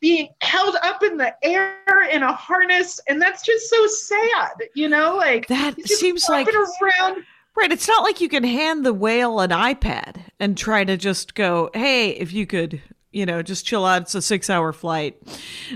[0.00, 1.76] being held up in the air
[2.10, 7.22] in a harness, and that's just so sad, you know, like That seems like around.
[7.54, 7.70] right.
[7.70, 11.68] It's not like you can hand the whale an iPad and try to just go,
[11.74, 12.80] hey, if you could,
[13.12, 14.02] you know, just chill out.
[14.02, 15.18] It's a six hour flight,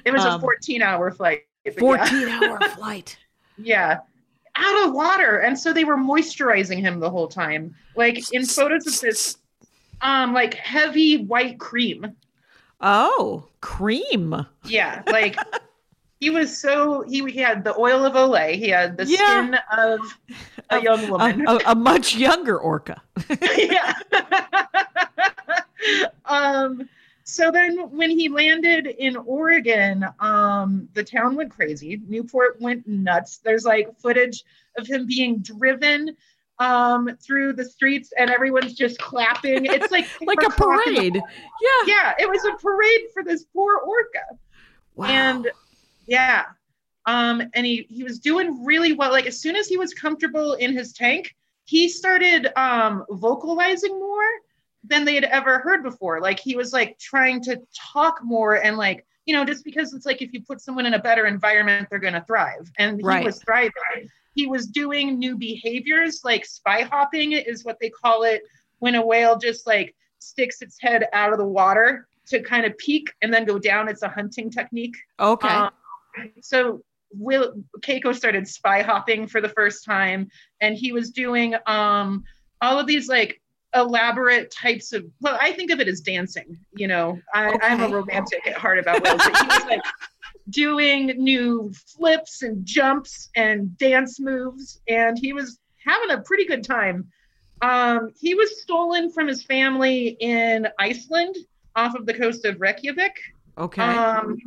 [0.06, 1.42] It was Um, a 14 hour flight.
[1.64, 1.80] but yeah.
[1.80, 3.18] 14 hour flight.
[3.58, 3.98] Yeah.
[4.56, 5.38] Out of water.
[5.38, 7.74] And so they were moisturizing him the whole time.
[7.96, 9.38] Like in photos of this
[10.00, 12.14] um like heavy white cream.
[12.80, 14.46] Oh, cream.
[14.64, 15.02] Yeah.
[15.06, 15.36] Like
[16.20, 18.54] he was so he, he had the oil of Olay.
[18.56, 19.16] He had the Yeah.
[19.16, 20.00] skin of
[20.70, 21.44] a young A, woman.
[21.48, 23.02] a, a much younger orca.
[23.58, 23.94] yeah.
[26.26, 26.88] um
[27.24, 32.02] so then when he landed in Oregon, um, the town went crazy.
[32.06, 33.38] Newport went nuts.
[33.38, 34.44] There's like footage
[34.76, 36.16] of him being driven
[36.60, 39.64] um through the streets and everyone's just clapping.
[39.70, 41.16] It's like like a parade.
[41.16, 41.22] Yeah.
[41.86, 44.38] Yeah, it was a parade for this poor orca.
[44.94, 45.06] Wow.
[45.06, 45.50] And
[46.06, 46.44] yeah.
[47.06, 49.10] Um, and he he was doing really well.
[49.10, 51.34] Like as soon as he was comfortable in his tank,
[51.64, 54.30] he started um vocalizing more
[54.86, 56.20] than they had ever heard before.
[56.20, 60.04] Like he was like trying to talk more and like, you know, just because it's
[60.06, 62.70] like if you put someone in a better environment, they're gonna thrive.
[62.78, 63.24] And he Right.
[63.24, 63.72] was thriving.
[64.34, 68.42] He was doing new behaviors, like spy hopping is what they call it
[68.80, 72.76] when a whale just like sticks its head out of the water to kind of
[72.78, 73.88] peek and then go down.
[73.88, 74.96] It's a hunting technique.
[75.20, 75.48] okay.
[75.48, 75.70] Um,
[76.40, 80.28] so Will Keiko started spy hopping for the first time,
[80.60, 82.24] and he was doing um,
[82.60, 83.40] all of these like
[83.74, 85.04] elaborate types of.
[85.20, 86.58] Well, I think of it as dancing.
[86.76, 89.82] You know, I, I'm a romantic at heart about whales, but he was like
[90.50, 96.64] doing new flips and jumps and dance moves, and he was having a pretty good
[96.64, 97.06] time.
[97.62, 101.36] Um, he was stolen from his family in Iceland
[101.76, 103.16] off of the coast of Reykjavik.
[103.58, 103.82] okay.
[103.82, 104.38] Um,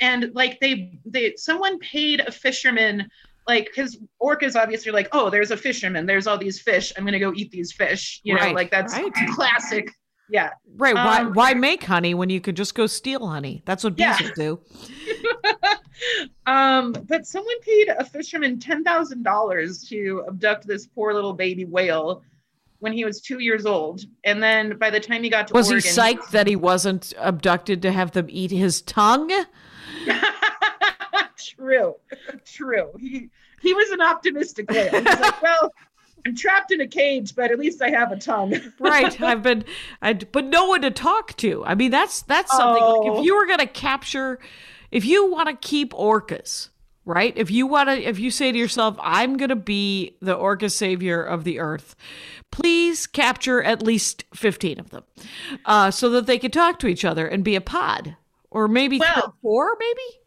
[0.00, 3.08] and like they they someone paid a fisherman
[3.46, 7.04] like because orcas obviously are like oh there's a fisherman there's all these fish i'm
[7.04, 9.12] gonna go eat these fish you know like that's right.
[9.30, 9.90] classic
[10.30, 10.94] yeah right.
[10.94, 13.62] Why um, why make honey when you could just go steal honey?
[13.66, 14.30] That's what bees Yeah.
[14.36, 14.60] do.
[16.46, 21.64] um but someone paid a fisherman ten thousand dollars to abduct this poor little baby
[21.64, 22.22] whale
[22.78, 25.68] when he was two years old and then by the time he got to Was
[25.68, 29.30] he psyched that he wasn't abducted to have them eat his tongue?
[31.36, 31.94] true,
[32.44, 32.90] true.
[32.98, 34.90] He he was an optimistic whale.
[34.90, 35.72] He's like, well,
[36.26, 38.54] I'm trapped in a cage, but at least I have a tongue.
[38.78, 39.20] right.
[39.20, 39.64] I've been,
[40.02, 41.64] I, but no one to talk to.
[41.64, 42.82] I mean, that's that's something.
[42.82, 43.18] Like Oh.
[43.20, 44.38] if you were gonna capture,
[44.90, 46.68] if you want to keep orcas,
[47.04, 47.32] right?
[47.36, 51.22] If you want to, if you say to yourself, "I'm gonna be the orca savior
[51.22, 51.96] of the earth,"
[52.50, 55.04] please capture at least fifteen of them,
[55.64, 58.16] uh, so that they can talk to each other and be a pod,
[58.50, 60.18] or maybe Well- four, maybe.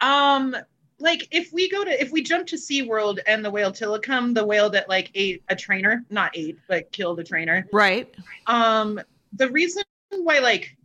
[0.00, 0.56] Um,
[0.98, 4.44] like if we go to if we jump to SeaWorld and the whale Tilikum, the
[4.44, 7.66] whale that like ate a trainer, not ate, but killed a trainer.
[7.72, 8.12] Right.
[8.46, 9.00] Um,
[9.34, 10.76] the reason why like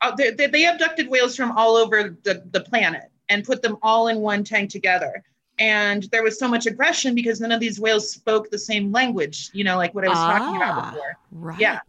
[0.00, 3.76] uh, they, they, they abducted whales from all over the, the planet and put them
[3.82, 5.22] all in one tank together.
[5.58, 9.50] And there was so much aggression because none of these whales spoke the same language,
[9.52, 11.16] you know, like what I was talking Ah, about before.
[11.32, 11.58] Right.
[11.58, 11.80] Yeah.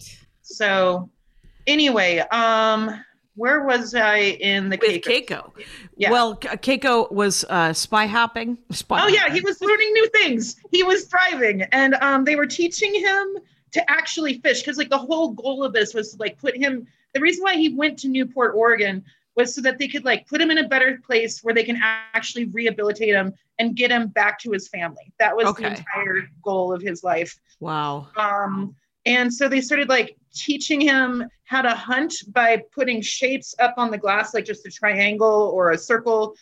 [0.41, 1.07] So
[1.67, 3.03] anyway, um,
[3.39, 5.25] where was I in the With Keiko?
[5.27, 5.51] Keiko.
[5.95, 6.11] Yeah.
[6.11, 8.57] Well, Keiko was uh, spy hopping.
[8.71, 10.57] Spy Oh yeah, he was learning new things.
[10.71, 13.37] He was thriving, and um, they were teaching him
[13.71, 16.85] to actually fish because like the whole goal of this was to like put him.
[17.13, 19.03] The reason why he went to Newport, Oregon,
[19.35, 21.79] was so that they could like put him in a better place where they can
[21.81, 25.13] actually rehabilitate him and get him back to his family.
[25.17, 25.63] That was Okay.
[25.63, 27.39] the entire goal of his life.
[27.61, 28.09] Wow.
[28.17, 28.75] Um,
[29.05, 33.91] and so they started like teaching him how to hunt by putting shapes up on
[33.91, 36.35] the glass, like just a triangle or a circle,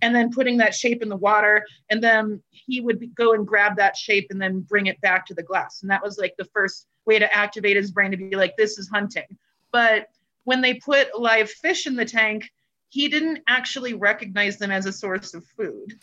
[0.00, 1.64] and then putting that shape in the water.
[1.90, 5.34] And then he would go and grab that shape and then bring it back to
[5.34, 5.82] the glass.
[5.82, 8.78] And that was like the first way to activate his brain to be like, this
[8.78, 9.26] is hunting.
[9.72, 10.06] But
[10.44, 12.50] when they put live fish in the tank,
[12.90, 16.00] he didn't actually recognize them as a source of food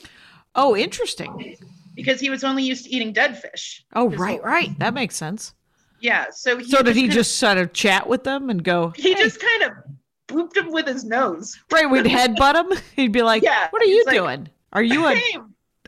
[0.53, 1.57] Oh, interesting.
[1.95, 3.83] because he was only used to eating dead fish.
[3.93, 4.77] Oh, right, right.
[4.79, 5.53] That makes sense.
[5.99, 6.25] Yeah.
[6.31, 8.89] So he So did he just sort of chat with them and go?
[8.95, 9.71] he "Hey," just kind of
[10.27, 11.58] booped him with his nose.
[11.71, 11.89] right.
[11.89, 12.77] We'd headbutt him.
[12.95, 14.49] He'd be like, Yeah, "What are you like, doing?
[14.73, 15.38] Are you a Hey,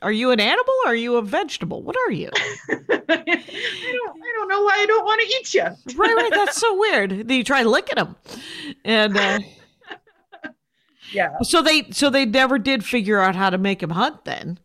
[0.03, 0.73] are you an animal?
[0.85, 1.81] Or are you a vegetable?
[1.83, 2.29] What are you?"
[2.69, 5.63] I don't, I don't know why I don't want to eat you.
[5.97, 6.31] right, right.
[6.33, 7.11] That's so weird.
[7.27, 8.15] Then you try licking him,
[8.85, 9.39] and uh,
[11.11, 11.37] Yeah.
[11.41, 14.25] so they so they never did figure out how to make him hunt.
[14.25, 14.59] Then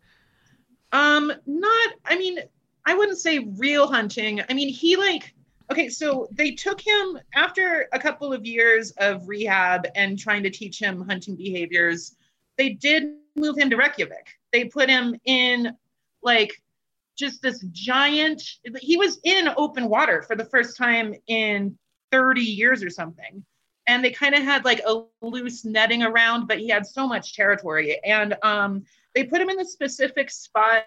[0.91, 1.89] Um, not.
[2.05, 2.39] I mean,
[2.85, 4.41] I wouldn't say real hunting.
[4.49, 5.33] I mean, he like.
[5.71, 10.49] Okay, so they took him after a couple of years of rehab and trying to
[10.49, 12.15] teach him hunting behaviors.
[12.57, 14.27] They did move him to Reykjavik.
[14.51, 15.75] They put him in
[16.21, 16.61] like
[17.17, 18.43] just this giant.
[18.81, 21.77] He was in open water for the first time in
[22.11, 23.43] 30 years or something.
[23.87, 27.35] And they kind of had like a loose netting around, but he had so much
[27.35, 27.99] territory.
[28.03, 28.83] And um,
[29.15, 30.85] they put him in a specific spot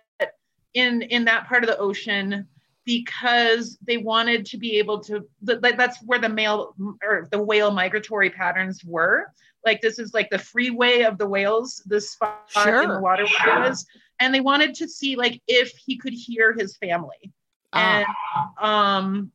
[0.76, 2.46] in in that part of the ocean
[2.84, 7.42] because they wanted to be able to th- th- that's where the male or the
[7.42, 9.32] whale migratory patterns were.
[9.64, 12.48] Like this is like the freeway of the whales this spot
[12.84, 13.84] in the water it was.
[14.20, 17.32] And they wanted to see like if he could hear his family.
[17.72, 18.04] Ah.
[18.60, 19.32] and um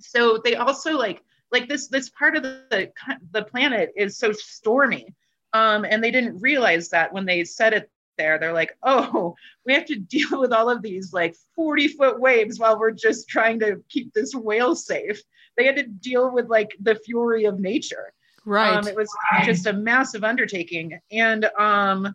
[0.00, 1.22] so they also like
[1.52, 2.90] like this this part of the
[3.30, 5.14] the planet is so stormy.
[5.52, 9.72] Um and they didn't realize that when they set it there they're like oh we
[9.72, 13.58] have to deal with all of these like 40 foot waves while we're just trying
[13.60, 15.22] to keep this whale safe
[15.56, 18.12] they had to deal with like the fury of nature
[18.48, 18.76] right.
[18.76, 19.10] um, it was
[19.44, 20.98] just a massive undertaking.
[21.12, 22.14] And um,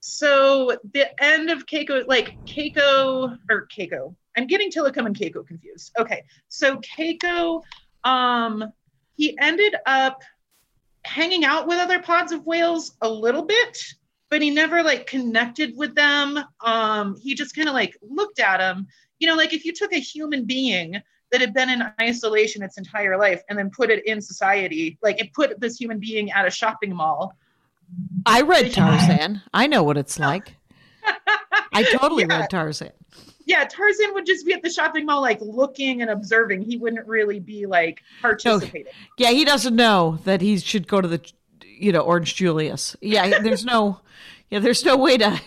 [0.00, 5.92] so the end of Keiko, like Keiko or Keiko, I'm getting Tilikum and Keiko confused.
[5.98, 7.62] Okay, so Keiko,
[8.04, 8.72] um,
[9.16, 10.22] he ended up
[11.04, 13.78] hanging out with other pods of whales a little bit,
[14.34, 16.40] but he never like connected with them.
[16.64, 18.88] Um, he just kind of like looked at them.
[19.20, 22.76] You know, like if you took a human being that had been in isolation its
[22.76, 26.48] entire life and then put it in society, like it put this human being at
[26.48, 27.36] a shopping mall.
[28.26, 29.40] I read Tarzan.
[29.54, 30.56] I know what it's like.
[31.72, 32.40] I totally Yeah.
[32.40, 32.90] read Tarzan.
[33.46, 36.62] Yeah, Tarzan would just be at the shopping mall, like looking and observing.
[36.62, 38.92] He wouldn't really be like participating.
[39.16, 41.20] Yeah, he doesn't know that he should go to the,
[41.84, 42.96] you know, Orange Julius.
[43.02, 44.00] Yeah, there's no,
[44.50, 45.40] yeah, there's no way to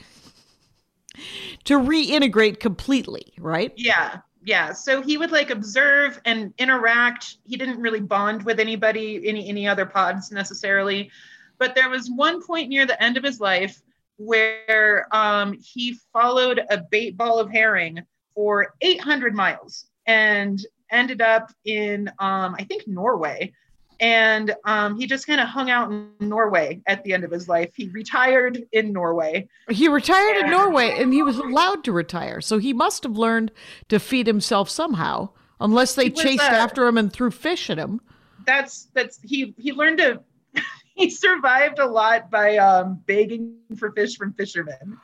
[1.65, 3.73] to reintegrate completely, right?
[3.75, 4.71] Yeah, yeah.
[4.73, 7.37] So he would like observe and interact.
[7.43, 11.09] He didn't really bond with anybody, any any other pods necessarily.
[11.57, 13.81] But there was one point near the end of his life
[14.17, 18.03] where um, he followed a bait ball of herring
[18.35, 23.53] for 800 miles and ended up in um, I think Norway.
[23.99, 27.47] And um, he just kind of hung out in Norway at the end of his
[27.47, 27.71] life.
[27.75, 29.47] He retired in Norway.
[29.69, 32.39] He retired in Norway and he was allowed to retire.
[32.41, 33.51] So he must have learned
[33.89, 35.29] to feed himself somehow,
[35.59, 37.99] unless they was, chased uh, after him and threw fish at him.
[38.45, 40.21] that's that's he he learned to
[40.95, 44.97] he survived a lot by um begging for fish from fishermen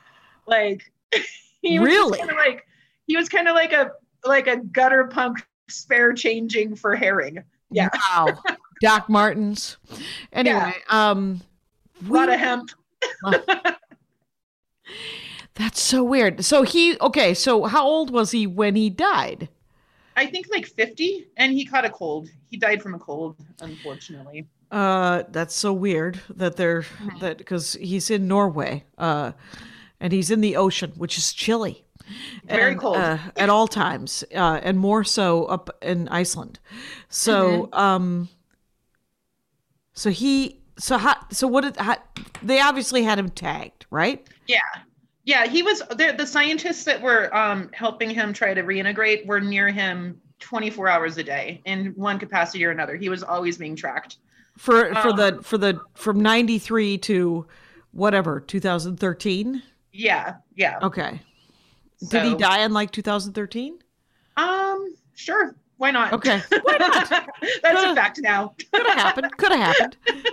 [0.48, 0.92] like
[1.62, 2.18] he was Really?
[2.20, 2.66] kind of like
[3.08, 3.92] he was kind of like a
[4.24, 8.28] like a gutter punk spare changing for herring yeah Wow.
[8.84, 9.78] Doc Martens.
[10.32, 11.42] Anyway, um
[12.08, 12.70] a lot we- of hemp
[15.56, 16.44] That's so weird.
[16.44, 19.50] So he okay, so how old was he when he died?
[20.16, 24.46] i think like 50 and he caught a cold he died from a cold unfortunately
[24.70, 26.86] Uh that's so weird that they're
[27.20, 28.84] that because he's in Norway.
[28.98, 29.32] Uh
[30.00, 31.84] and he's in the ocean, which is chilly.
[32.46, 32.98] Very and, cold.
[32.98, 36.60] uh, at all times, uh, and more so up in Iceland.
[37.10, 37.74] So, Mm-hmm.
[37.80, 38.30] um,
[39.94, 41.98] so he, so how, so what did how,
[42.42, 44.28] they obviously had him tagged, right?
[44.48, 44.60] Yeah.
[45.26, 49.40] Yeah, he was the, the scientists that were um, helping him try to reintegrate were
[49.40, 52.98] near him 24 hours a day in one capacity or another.
[52.98, 54.18] He was always being tracked.
[54.58, 57.48] For for Um, the for the from ninety three to
[57.92, 59.64] whatever two thousand thirteen.
[59.92, 60.78] Yeah, yeah.
[60.84, 61.22] Okay.
[62.10, 63.80] Did he die in like two thousand thirteen?
[64.38, 65.56] Um, sure.
[65.78, 66.14] Why not?
[66.14, 66.42] Okay.
[66.64, 67.10] Why not?
[67.64, 68.56] That's Uh, a fact now.
[68.72, 69.38] Could have happened.
[69.38, 69.98] Could have happened.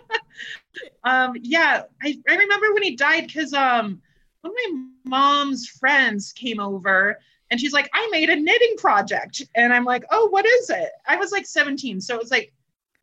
[1.02, 4.00] Um, yeah, I, I remember when he died because um
[4.42, 7.18] one of my mom's friends came over
[7.50, 9.42] and she's like, I made a knitting project.
[9.56, 10.90] And I'm like, oh, what is it?
[11.06, 12.00] I was like 17.
[12.00, 12.52] So it was like,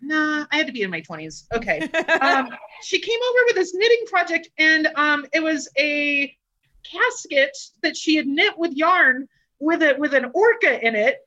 [0.02, 1.44] nah, I had to be in my 20s.
[1.54, 1.80] Okay.
[2.22, 2.50] um,
[2.82, 6.36] she came over with this knitting project and um, it was a
[6.84, 9.28] casket that she had knit with yarn
[9.60, 11.27] with it with an orca in it.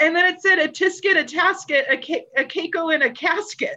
[0.00, 3.76] And then it said a tisket, a tasket, a, ca- a keiko, and a casket.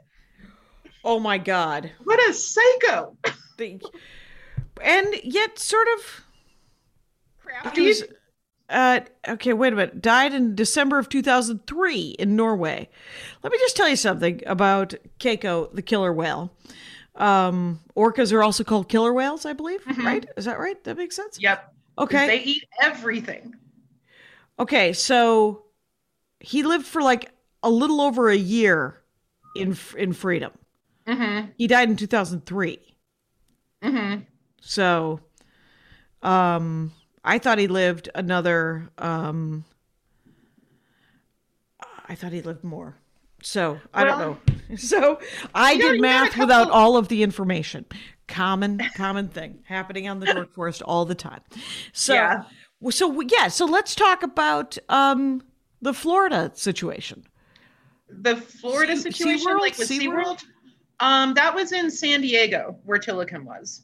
[1.03, 1.91] oh my god.
[2.03, 3.17] What a psycho.
[3.57, 3.81] The-
[4.81, 6.21] and yet sort of
[7.39, 7.87] Crafty.
[7.87, 8.03] Was,
[8.69, 10.01] uh, okay, wait a minute.
[10.01, 12.89] Died in December of 2003 in Norway.
[13.43, 16.51] Let me just tell you something about Keiko, the killer whale.
[17.15, 20.25] Um, orcas are also called killer whales, I believe, right?
[20.37, 20.81] Is that right?
[20.85, 21.37] That makes sense?
[21.41, 21.73] Yep.
[21.99, 22.27] Okay.
[22.27, 23.53] They eat everything.
[24.57, 25.65] Okay, so
[26.41, 27.31] he lived for like
[27.63, 29.01] a little over a year
[29.55, 30.51] in in freedom.
[31.07, 31.51] Mm-hmm.
[31.57, 32.79] He died in 2003.
[33.83, 34.21] Mm-hmm.
[34.61, 35.19] So,
[36.21, 36.91] um,
[37.23, 38.89] I thought he lived another.
[38.97, 39.65] Um,
[42.07, 42.97] I thought he lived more.
[43.41, 44.37] So I don't know.
[44.77, 45.19] So
[45.53, 47.85] I did math without all of the information.
[48.29, 51.41] Common, common thing happening on the Dork Forest all the time.
[51.91, 52.43] So, Yeah.
[52.89, 53.49] so yeah.
[53.49, 55.41] So let's talk about um
[55.81, 57.25] the Florida situation.
[58.09, 60.39] The Florida Sea- situation, like with SeaWorld?
[60.39, 60.43] SeaWorld,
[60.99, 63.83] um, that was in San Diego where Tillicum was.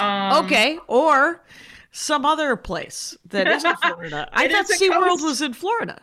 [0.00, 1.44] Um, okay, or
[1.92, 4.28] some other place that isn't Florida.
[4.32, 6.00] I thought SeaWorld was in Florida.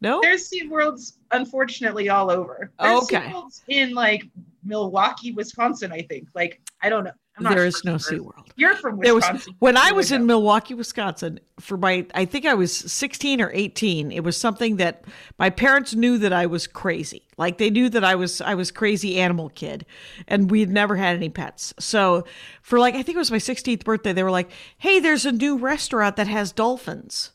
[0.00, 0.20] No.
[0.22, 2.70] There's SeaWorlds, unfortunately, all over.
[2.78, 3.16] There's Okay.
[3.16, 4.24] SeaWorlds in like
[4.64, 6.28] Milwaukee, Wisconsin, I think.
[6.34, 7.12] Like, I don't know.
[7.36, 7.92] I'm not There is sure.
[7.92, 8.48] no SeaWorld.
[8.56, 9.54] You're from There was Wisconsin.
[9.60, 10.26] when I was in.
[10.26, 14.10] Milwaukee, Wisconsin, for my I think I was 16 or 18.
[14.10, 15.04] It was something that
[15.38, 17.28] my parents knew that I was crazy.
[17.36, 19.86] Like they knew that I was I was crazy animal kid
[20.26, 21.72] and we had never had any pets.
[21.78, 22.24] So
[22.60, 25.30] for like I think it was my 16th birthday, they were like, "Hey, there's a
[25.30, 27.30] new restaurant that has dolphins."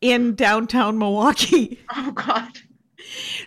[0.00, 1.80] In downtown Milwaukee.
[1.94, 2.60] Oh, God.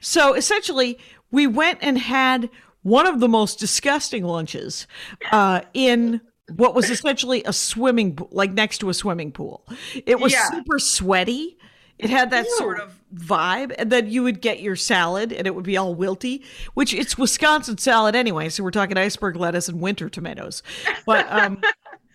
[0.01, 0.99] So essentially,
[1.31, 2.49] we went and had
[2.83, 4.87] one of the most disgusting lunches
[5.31, 6.21] uh, in
[6.55, 9.65] what was essentially a swimming pool, like next to a swimming pool.
[10.05, 10.49] It was Yeah.
[10.49, 11.57] super sweaty.
[11.97, 12.55] It had that Ew.
[12.57, 15.95] sort of vibe, and then you would get your salad, and it would be all
[15.95, 16.43] wilty.
[16.73, 20.63] Which it's Wisconsin salad anyway, so we're talking iceberg lettuce and winter tomatoes.
[21.05, 21.61] But um,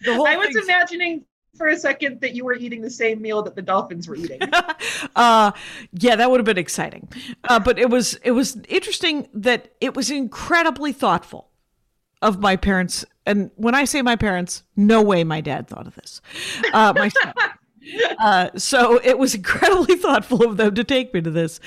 [0.04, 1.24] the whole I was imagining
[1.56, 4.38] for a second that you were eating the same meal that the dolphins were eating.
[5.16, 5.50] uh
[5.92, 7.08] yeah that would have been exciting
[7.48, 11.50] uh but it was it was interesting that it was incredibly thoughtful
[12.22, 15.94] of my parents and when i say my parents no way my dad thought of
[15.94, 16.20] this
[16.72, 17.10] uh my.
[18.18, 21.60] Uh, so it was incredibly thoughtful of them to take me to this,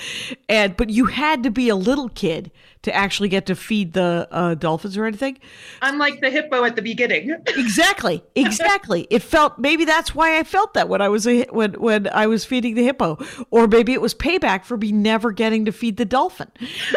[0.48, 2.50] and but you had to be a little kid
[2.82, 5.38] to actually get to feed the uh, dolphins or anything.
[5.82, 7.36] Unlike the hippo at the beginning.
[7.60, 9.06] Exactly, exactly.
[9.10, 12.26] it felt maybe that's why I felt that when I was a when when I
[12.26, 13.18] was feeding the hippo,
[13.50, 16.50] or maybe it was payback for me never getting to feed the dolphin.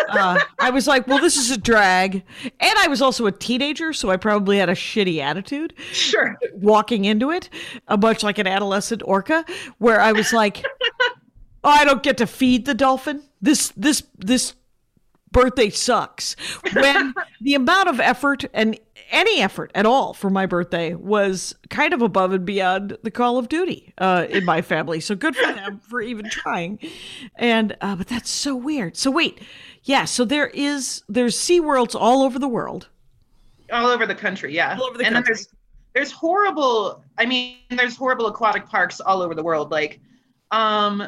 [0.09, 3.93] Uh, I was like, well, this is a drag, and I was also a teenager,
[3.93, 6.37] so I probably had a shitty attitude Sure.
[6.53, 7.49] walking into it,
[7.87, 9.45] uh, much like an adolescent orca,
[9.79, 10.63] where I was like,
[11.63, 13.23] oh, I don't get to feed the dolphin.
[13.41, 14.53] This this this
[15.33, 16.37] birthday sucks.
[16.73, 18.79] When the amount of effort and
[19.11, 23.37] any effort at all for my birthday was kind of above and beyond the Call
[23.37, 24.99] of Duty uh, in my family.
[25.01, 26.79] So good for them for even trying.
[27.35, 28.95] And uh, but that's so weird.
[28.95, 29.41] So wait,
[29.83, 30.05] yeah.
[30.05, 32.87] So there is there's Sea Worlds all over the world.
[33.71, 35.33] all over the country yeah All over the and country.
[35.33, 35.47] there's
[35.93, 39.99] there's horrible i mean there's horrible aquatic parks all over the world like
[40.51, 41.03] um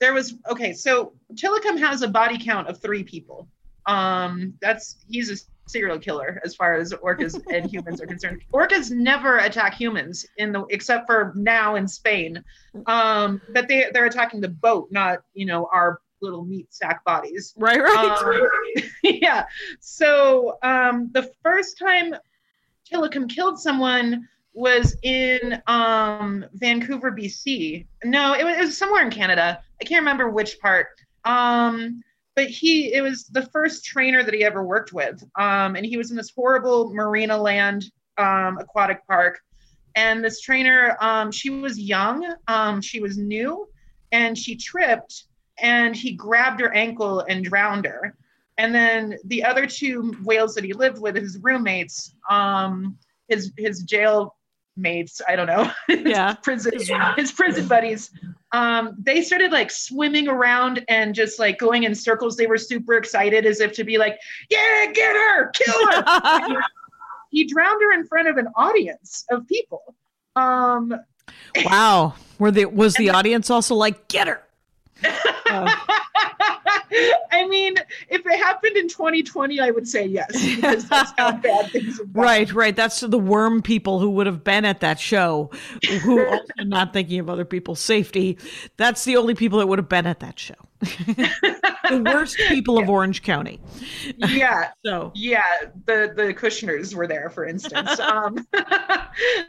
[0.00, 3.48] there was okay so tillicum has a body count of three people
[3.86, 8.90] um that's he's a serial killer as far as orcas and humans are concerned orcas
[8.90, 12.42] never attack humans in the except for now in spain
[12.86, 17.54] um but they they're attacking the boat not you know our little meat sack bodies
[17.56, 18.18] Right, right.
[18.22, 18.48] um,
[19.04, 19.44] yeah.
[19.80, 22.14] So um, the first time
[22.90, 27.86] Tillicum killed someone was in um, Vancouver, BC.
[28.04, 29.62] No, it was, it was somewhere in Canada.
[29.80, 30.88] I can't remember which part.
[31.24, 32.02] Um,
[32.34, 35.22] but he, it was the first trainer that he ever worked with.
[35.38, 39.40] Um, and he was in this horrible Marina Land um, aquatic park.
[39.96, 43.68] And this trainer, um, she was young, um, she was new,
[44.10, 45.24] and she tripped
[45.58, 48.16] and he grabbed her ankle and drowned her.
[48.58, 53.82] And then the other two whales that he lived with, his roommates, um, his his
[53.82, 54.36] jail
[54.76, 56.34] mates, I don't know, Yeah.
[56.34, 56.72] prison
[57.16, 58.10] his prison buddies,
[58.52, 62.36] um, they started like swimming around and just like going in circles.
[62.36, 64.16] They were super excited, as if to be like,
[64.48, 66.60] "Yeah, get her, kill her."
[67.30, 69.94] he drowned her in front of an audience of people.
[70.36, 70.94] Um,
[71.64, 72.14] wow.
[72.38, 74.42] Were the was the audience also like get her?
[77.34, 77.74] I mean,
[78.08, 82.52] if it happened in 2020, I would say yes, because that's how bad things right,
[82.52, 82.76] right.
[82.76, 85.50] That's the worm people who would have been at that show,
[86.02, 88.38] who are also not thinking of other people's safety.
[88.76, 90.54] That's the only people that would have been at that show.
[90.80, 93.58] the worst people of Orange County.
[94.28, 95.42] Yeah, So yeah.
[95.86, 97.98] The the Kushners were there, for instance.
[98.00, 98.46] um,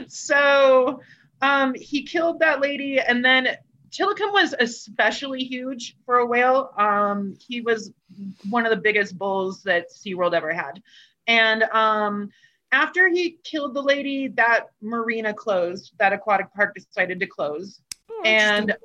[0.07, 1.01] so
[1.41, 3.57] um, he killed that lady, and then
[3.95, 6.73] Tilikum was especially huge for a whale.
[6.77, 7.93] Um, he was
[8.49, 10.81] one of the biggest bulls that SeaWorld ever had.
[11.27, 12.29] And um,
[12.71, 17.79] after he killed the lady, that marina closed, that aquatic park decided to close.
[18.25, 18.75] and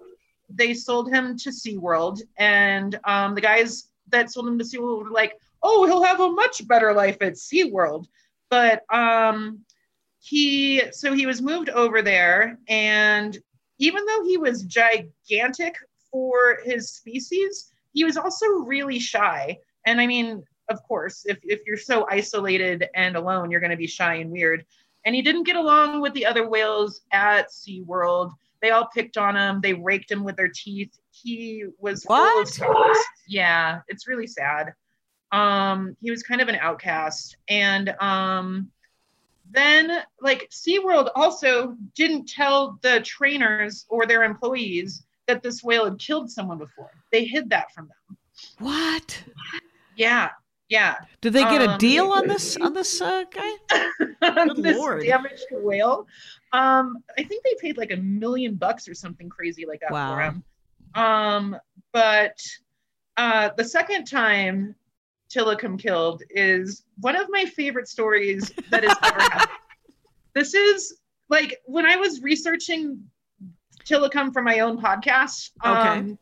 [0.48, 2.20] they sold him to SeaWorld.
[2.36, 6.30] And um, the guys that sold him to SeaWorld were like, oh, he'll have a
[6.30, 8.06] much better life at SeaWorld.
[8.48, 9.60] But um,
[10.20, 12.58] he, so he was moved over there.
[12.68, 13.38] And
[13.80, 15.74] even though he was gigantic
[16.10, 19.58] for his species, he was also really shy.
[19.86, 23.76] And I mean, of course, if, if you're so isolated and alone, you're going to
[23.76, 24.64] be shy and weird.
[25.04, 28.32] And he didn't get along with the other whales at SeaWorld.
[28.60, 29.60] They all picked on him.
[29.62, 30.92] They raked him with their teeth.
[31.10, 33.06] He was full of What?
[33.26, 34.74] Yeah, it's really sad.
[35.32, 37.38] Um, he was kind of an outcast.
[37.48, 38.70] And um,
[39.52, 45.98] then, like, SeaWorld also didn't tell the trainers or their employees that this whale had
[45.98, 46.90] killed someone before.
[47.12, 48.16] They hid that from them.
[48.58, 49.22] what?
[49.96, 50.30] Yeah,
[50.68, 50.96] yeah.
[51.20, 53.50] Did they get a Um, deal on this on this uh, guy?
[54.56, 55.02] this Lord.
[55.04, 56.06] damaged whale.
[56.52, 60.14] Um, I think they paid like a million bucks or something crazy like that Wow.
[60.14, 60.44] for him.
[60.94, 61.56] Um,
[61.92, 62.38] but
[63.16, 64.74] uh, the second time
[65.34, 69.50] Tilikum killed is one of my favorite stories that has ever happened.
[70.32, 70.96] This is
[71.28, 73.02] like when I was researching
[73.84, 75.50] Tilikum for my own podcast.
[75.64, 76.18] Um,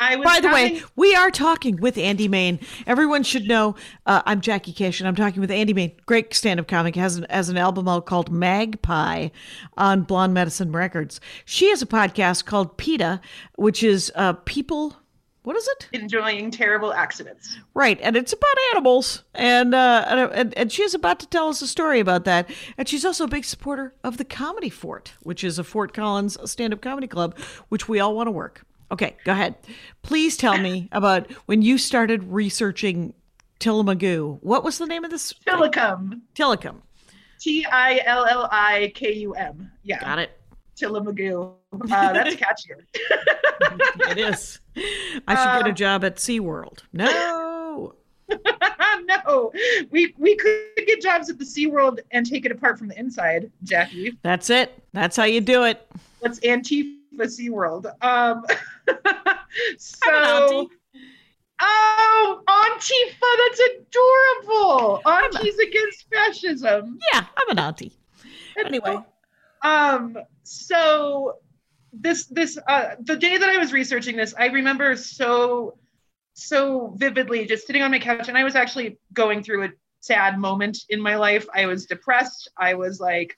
[0.00, 2.58] I was By the having- way, we are talking with Andie Main.
[2.88, 5.92] Everyone should know uh, I'm Jackie Kashian, and I'm talking with Andie Main.
[6.06, 9.28] Great stand-up comic has an, has an album out called Magpie
[9.76, 11.20] on Blonde Medicine Records.
[11.44, 13.20] She has a podcast called PETA,
[13.54, 14.96] which is uh, people.
[15.44, 15.88] What is it?
[15.92, 17.58] enjoying terrible accidents.
[17.74, 21.60] Right, and it's about animals, and, uh, and and and she's about to tell us
[21.62, 22.48] a story about that.
[22.78, 26.38] And she's also a big supporter of the Comedy Fort, which is a Fort Collins
[26.48, 27.36] stand-up comedy club,
[27.70, 28.64] which we all want to work.
[28.92, 29.56] Okay, go ahead.
[30.02, 33.14] Please tell me about when you started researching
[33.58, 34.42] Tillamook.
[34.42, 35.32] What was the name of this?
[35.46, 36.20] Tilikum.
[36.34, 36.82] Tillicum.
[37.40, 39.72] T I L L I K U M.
[39.82, 39.98] Yeah.
[40.00, 40.38] Got it.
[40.76, 41.61] Tillamook.
[41.72, 42.84] Uh, that's catchier.
[44.10, 44.60] It is.
[45.26, 46.80] I should get a job at SeaWorld.
[46.92, 47.94] No.
[49.06, 49.52] no,
[49.90, 53.50] we we could get jobs at the SeaWorld and take it apart from the inside,
[53.62, 54.18] Jackie.
[54.22, 54.82] That's it.
[54.92, 55.86] That's how you do it.
[56.20, 57.86] Let's Antifa SeaWorld.
[58.02, 58.44] Um,
[59.78, 60.70] so, I'm an auntie.
[61.60, 65.02] oh, Antifa, that's adorable.
[65.06, 66.98] Aunties against fascism.
[67.12, 67.96] Yeah, I'm an auntie.
[68.58, 68.98] Anyway.
[69.62, 71.36] um so
[71.92, 75.76] this this uh the day that i was researching this i remember so
[76.34, 79.68] so vividly just sitting on my couch and i was actually going through a
[80.00, 83.36] sad moment in my life i was depressed i was like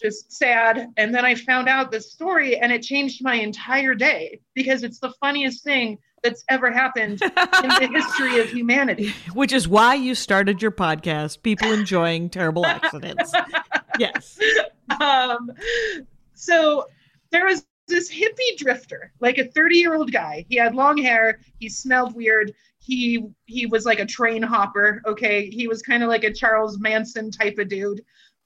[0.00, 4.40] just sad and then i found out this story and it changed my entire day
[4.54, 7.28] because it's the funniest thing that's ever happened in
[7.68, 13.32] the history of humanity Which is why you started your podcast, People Enjoying Terrible Accidents.
[13.98, 14.38] yes.
[15.00, 15.50] um,
[16.34, 16.86] so
[17.30, 20.46] there was this hippie drifter, like a 30 year old guy.
[20.48, 21.40] He had long hair.
[21.58, 22.54] He smelled weird.
[22.78, 25.02] He he was like a train hopper.
[25.06, 28.00] Okay, he was kind of like a Charles Manson type of dude.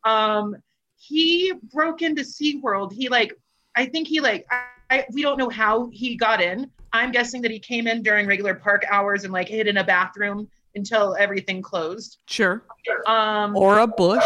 [0.05, 0.57] Um,
[0.97, 2.93] he broke into SeaWorld.
[2.93, 3.33] He like,
[3.77, 4.47] I think he like,
[4.91, 6.71] I, we don't know how he got in.
[6.93, 9.85] I'm guessing that he came in during regular park hours and like hid in a
[9.85, 12.19] bathroom until everything closed.
[12.27, 12.65] Sure.
[13.07, 14.23] Um, Or a bush.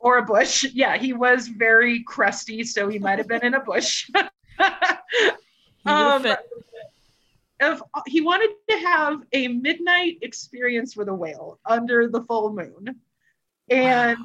[0.00, 0.64] or a bush.
[0.72, 4.10] Yeah, he was very crusty, so he might have been in a bush.
[5.84, 6.24] He Um,
[7.60, 13.00] of he wanted to have a midnight experience with a whale under the full moon,
[13.70, 14.18] and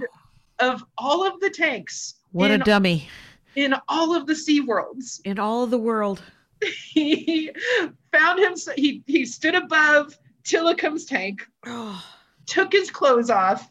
[0.59, 3.07] of all of the tanks What a dummy.
[3.55, 6.21] in all of the sea worlds, in all of the world.
[6.89, 7.51] he
[8.11, 8.53] found him.
[8.75, 11.45] He he stood above Tillicum's tank,
[12.45, 13.69] took his clothes off,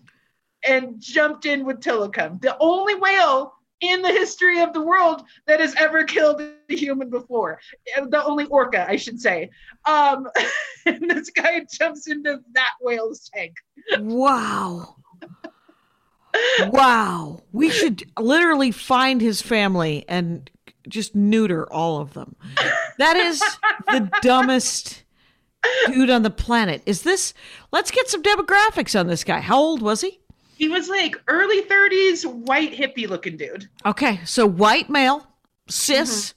[0.66, 5.60] and jumped in with Tillicum, the only whale in the history of the world that
[5.60, 7.60] has ever killed a human before.
[7.96, 9.50] The only orca, I should say.
[9.84, 10.28] Um,
[10.86, 13.54] and this guy jumps into that whale's tank.
[13.98, 14.96] wow.
[16.68, 17.42] Wow.
[17.52, 20.50] We should literally find his family and
[20.88, 22.36] just neuter all of them.
[22.98, 23.40] That is
[23.86, 25.04] the dumbest
[25.86, 26.82] dude on the planet.
[26.86, 27.34] Is this?
[27.72, 29.40] Let's get some demographics on this guy.
[29.40, 30.20] How old was he?
[30.56, 33.68] He was like early 30s, white hippie looking dude.
[33.84, 35.26] Okay, so white male,
[35.68, 36.32] cis,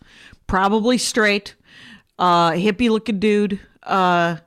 [0.47, 1.55] probably straight,
[2.17, 4.37] uh, hippie looking dude, uh,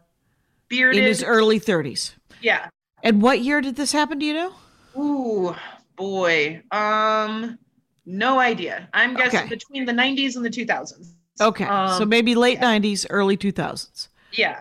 [0.69, 1.01] Bearded.
[1.03, 2.15] in his early 30s.
[2.41, 2.69] yeah.
[3.05, 4.19] And what year did this happen?
[4.21, 4.53] Do you know?
[4.97, 5.57] Ooh,
[5.97, 6.63] boy.
[6.71, 7.59] Um,
[8.07, 8.89] no idea.
[8.95, 9.49] I'm guessing Okay.
[9.49, 11.09] between the 90s and the 2000s.
[11.41, 12.65] Okay, so Um, maybe late yeah.
[12.79, 14.09] 90s, early 2000s.
[14.33, 14.61] Yeah.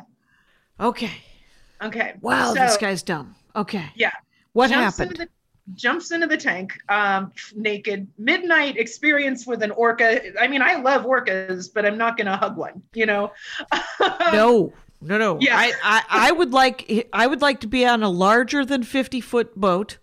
[0.80, 1.12] Okay.
[1.84, 2.14] Okay.
[2.22, 3.36] Wow, So- this guy's dumb.
[3.56, 3.92] Okay.
[3.94, 4.12] Yeah.
[4.54, 5.20] What jumps happened?
[5.20, 10.38] Into the, jumps into the tank, um, naked, midnight experience with an orca.
[10.40, 12.82] I mean, I love orcas, but I'm not gonna hug one.
[12.94, 13.32] You know.
[14.34, 15.38] no, no, no.
[15.40, 15.58] Yeah.
[15.58, 19.22] I, I, I would like, I would like to be on a larger than 50
[19.22, 19.98] foot boat,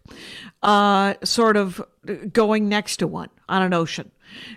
[0.63, 1.81] uh, sort of
[2.33, 4.11] going next to one on an ocean.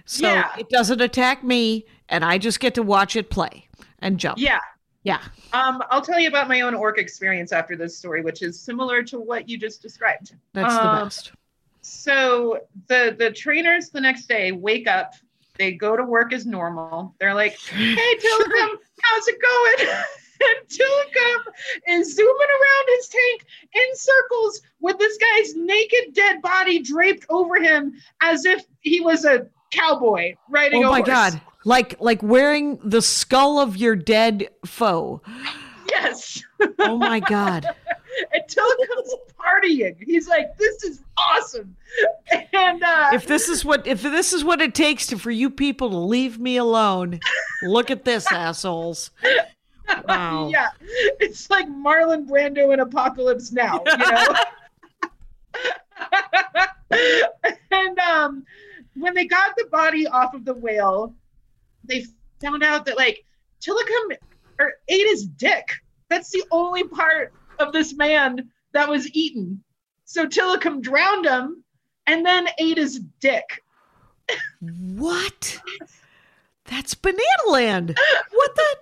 [0.05, 0.49] So Yeah.
[0.57, 3.67] it doesn't attack me and I just get to watch it play
[3.99, 4.39] and jump.
[4.39, 4.59] Yeah.
[5.03, 5.21] Yeah.
[5.53, 9.01] Um, I'll tell you about my own orc experience after this story, which is similar
[9.03, 10.35] to what you just described.
[10.53, 11.31] That's the Um, best.
[11.81, 15.13] So the the trainers the next day wake up.
[15.57, 17.15] They go to work as normal.
[17.19, 18.69] They're like, "Hey, Tillicum,
[19.01, 19.89] how's it going?"
[20.41, 21.53] and Tillicum
[21.89, 27.61] is zooming around his tank in circles with this guy's naked dead body draped over
[27.61, 31.07] him as if he was a cowboy riding Oh my horse.
[31.07, 31.41] God.
[31.63, 35.21] Like, like wearing the skull of your dead foe.
[35.89, 36.41] Yes.
[36.79, 37.65] Oh my God.
[38.33, 39.95] and Tillicum's partying.
[40.03, 41.75] He's like, "This is awesome."
[42.53, 45.49] And uh, if this is what if this is what it takes to for you
[45.49, 47.19] people to leave me alone,
[47.63, 49.11] look at this, assholes.
[50.07, 50.47] Wow.
[50.47, 50.69] Yeah,
[51.19, 54.35] it's like Marlon Brando in Apocalypse Now, you know.
[57.71, 58.45] and um,
[58.95, 61.15] when they got the body off of the whale,
[61.83, 62.05] they
[62.41, 63.23] found out that like
[63.61, 64.17] Tillicum
[64.59, 65.71] or ate his dick.
[66.09, 69.63] That's the only part of this man that was eaten.
[70.05, 71.63] So Tillicum drowned him
[72.07, 73.63] and then ate his dick.
[74.59, 75.59] What?
[76.65, 77.97] That's banana land.
[78.31, 78.75] What the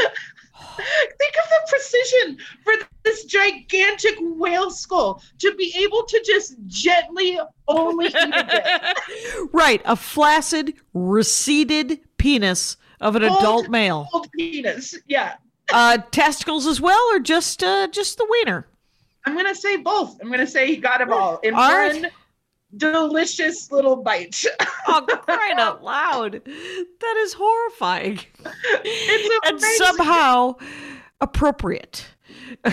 [0.76, 7.38] Think of the precision for this gigantic whale skull to be able to just gently
[7.68, 8.94] only eat a.
[9.52, 14.08] Right, a flaccid, receded penis of an Old- adult male.
[14.12, 14.96] Old penis.
[15.06, 15.34] Yeah.
[15.72, 18.68] Uh testicles as well or just uh just the wiener?
[19.24, 20.16] I'm gonna say both.
[20.22, 22.06] I'm gonna say he got them all in All right.
[22.76, 24.42] Delicious little bite.
[24.88, 26.32] Oh, crying out loud.
[26.44, 28.20] That is horrifying.
[28.84, 30.54] It's and somehow
[31.20, 32.06] appropriate.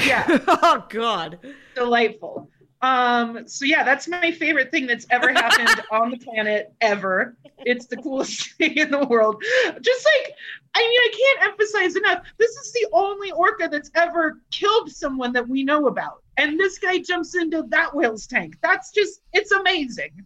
[0.05, 0.27] Yeah.
[0.47, 1.39] oh God.
[1.73, 2.51] delightful.
[2.83, 7.37] Um, so yeah, that's my favorite thing that's ever happened on the planet ever.
[7.59, 9.41] It's the coolest thing in the world.
[9.81, 10.33] Just like,
[10.75, 12.25] I mean, I can't emphasize enough.
[12.37, 16.77] This is the only orca that's ever killed someone that we know about, and this
[16.79, 18.57] guy jumps into that whale's tank.
[18.61, 20.25] That's just, it's amazing.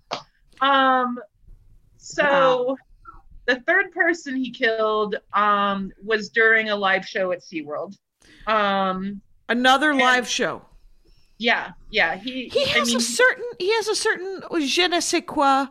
[0.61, 1.19] Um,
[1.97, 2.23] so.
[2.69, 2.77] Wow.
[3.47, 7.95] The third person he killed um, was during a live show at SeaWorld.
[8.45, 10.63] Um, Another And- live show.
[11.37, 12.17] yeah, yeah.
[12.17, 15.67] He He I has mean, a certain he has a certain je ne sais quoi.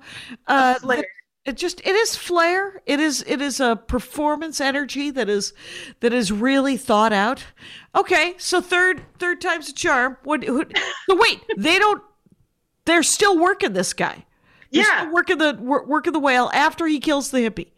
[0.46, 1.04] Uh, flair.
[1.46, 2.82] It just it is flair.
[2.86, 5.52] It is it is a performance energy that is
[6.00, 7.44] that is really thought out.
[7.94, 10.16] Okay, so third third time's a charm.
[10.24, 10.44] What?
[10.44, 10.64] Who,
[11.08, 12.02] so wait, they don't.
[12.84, 14.24] They're still working this guy.
[14.72, 15.00] They're Yeah.
[15.02, 17.68] still working the working the whale after he kills the hippie.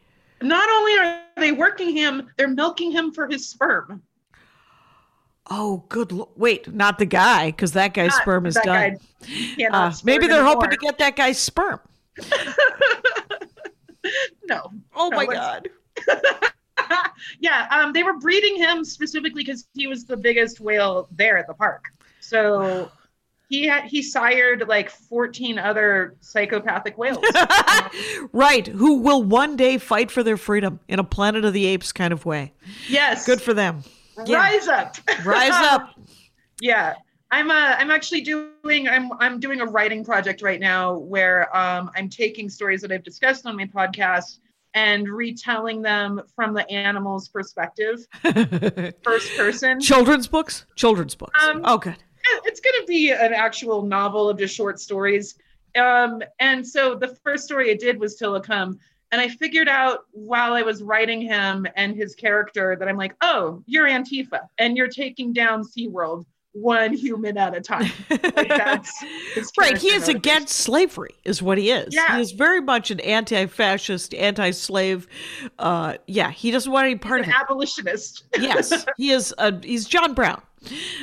[0.43, 4.03] not only are they working him, they're milking him for his sperm.
[5.51, 6.13] Oh, good.
[6.13, 8.99] Lo- wait, not the guy, because that guy's Not sperm is done.
[9.73, 11.81] Uh, maybe they're hoping to get that guy's sperm.
[14.45, 14.71] no.
[14.95, 15.69] Oh No, my god.
[17.41, 21.47] yeah, um, they were breeding him specifically because he was the biggest whale there at
[21.47, 21.87] the park.
[22.21, 22.91] So
[23.49, 27.19] he had he sired like 14 other psychopathic whales.
[28.33, 31.93] right, who will one day fight for their freedom in a Planet of the Apes
[31.93, 32.53] kind of way.
[32.89, 33.27] yes.
[33.27, 33.83] Good for them.
[34.27, 34.37] Yeah.
[34.39, 34.97] Rise up.
[35.25, 35.91] Rise up.
[36.61, 36.95] yeah.
[37.31, 41.91] I'm uh I'm actually doing I'm I'm doing a writing project right now where um
[41.97, 44.39] I'm taking stories that I've discussed on my podcast
[44.75, 48.07] and retelling them from the animal's perspective,
[49.03, 49.81] first person.
[49.81, 50.67] Children's books?
[50.77, 51.43] Children's books.
[51.43, 51.97] Um, oh, good.
[52.45, 55.37] it's going to be an actual novel of just short stories.
[55.77, 58.79] Um, and so the first story I did was Tillicum.
[59.11, 63.17] And I figured out while I was writing him and his character that I'm like,
[63.23, 67.91] oh, you're Antifa and you're taking down SeaWorld one human at a time.
[68.11, 69.03] Like that's
[69.59, 71.95] Right, he is against slavery, is what he is.
[71.95, 72.17] Yeah.
[72.17, 75.07] He is very much an anti-fascist, anti-slave.
[75.59, 77.37] Uh, yeah, he doesn't want any part an of it.
[77.41, 78.25] abolitionist.
[78.39, 79.35] yes, he is.
[79.39, 80.43] Uh, he's John Brown.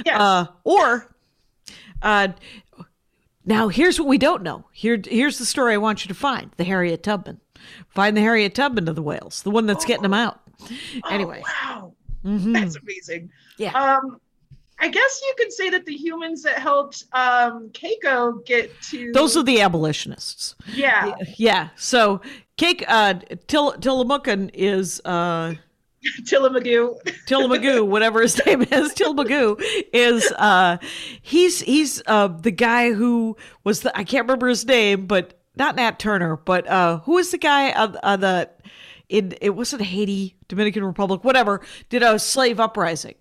[0.06, 0.20] Yes.
[0.20, 1.10] Uh, or,
[2.02, 2.30] uh,
[3.46, 4.66] now here's what we don't know.
[4.74, 7.40] Here, here's the story I want you to find: the Harriet Tubman.
[7.90, 10.40] Find the Harriet Tubman of the whales, the one that's getting them out.
[11.10, 11.94] Anyway, Oh, wow.
[12.26, 12.54] Mhm.
[12.54, 13.30] That's amazing.
[13.58, 13.72] yeah.
[13.74, 14.20] Um,
[14.80, 19.38] I guess you could say that the humans that helped um, Keiko get to Those
[19.38, 20.56] are the abolitionists.
[20.74, 21.70] yeah Yeah.
[21.76, 22.22] So,
[22.58, 23.14] Keiko uh,
[23.48, 23.74] Till
[24.54, 25.54] is uh,
[26.26, 26.64] Tillamook.
[26.64, 29.62] Tillamoogoo, whatever his name is, Tillamoogoo
[29.94, 30.78] is uh
[31.22, 35.76] he's he's uh the guy who was the I can't remember his name, but not
[35.76, 38.50] Nat Turner, but uh who is the guy on, on the
[39.10, 43.16] in it wasn't Haiti, Dominican Republic, whatever, did a slave uprising.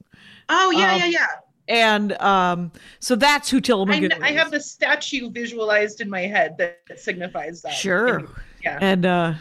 [0.48, 1.26] Oh yeah, Um, yeah, yeah.
[1.68, 6.56] And um so that's who I, Tillamoogoo I have the statue visualized in my head
[6.58, 7.72] that, that signifies that.
[7.72, 8.28] Sure.
[8.62, 8.78] Yeah.
[8.80, 9.34] And uh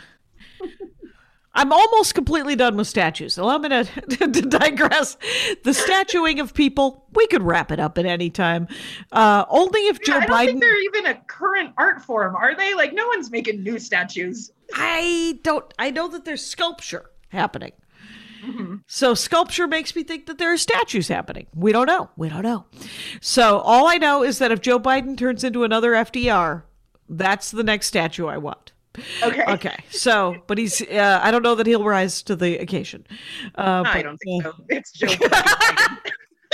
[1.55, 3.37] I'm almost completely done with statues.
[3.37, 5.17] Allow me to, to digress.
[5.63, 8.67] The statuing of people, we could wrap it up at any time.
[9.11, 10.45] Uh, only if Yeah, Joe I don't Biden.
[10.45, 12.73] think they're even a current art form, are they?
[12.73, 14.51] Like no one's making new statues.
[14.73, 15.71] I don't.
[15.77, 17.73] I know that there's sculpture happening.
[18.43, 18.72] Mm-hmm.
[18.95, 21.47] So sculpture makes me think that there are statues happening.
[21.55, 22.11] We don't know.
[22.15, 22.65] We don't know.
[23.21, 26.61] So all I know is that if Joe Biden turns into another FDR,
[27.09, 28.71] that's the next statue I want.
[29.23, 29.45] Okay.
[29.47, 29.83] Okay.
[29.89, 30.79] So, but he's.
[30.79, 33.07] Uh, I don't know that he'll rise to the occasion.
[33.57, 34.63] Uh, I but, don't think uh, so.
[34.69, 35.07] It's Joe.
[35.07, 35.97] Biden.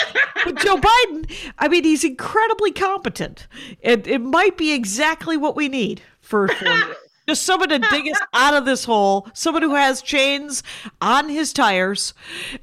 [0.46, 3.48] but Joe Biden, I mean, he's incredibly competent.
[3.82, 6.96] It it might be exactly what we need for four years.
[7.30, 9.28] Just someone to dig us out of this hole.
[9.36, 10.64] Someone who has chains
[11.00, 12.16] on his tires,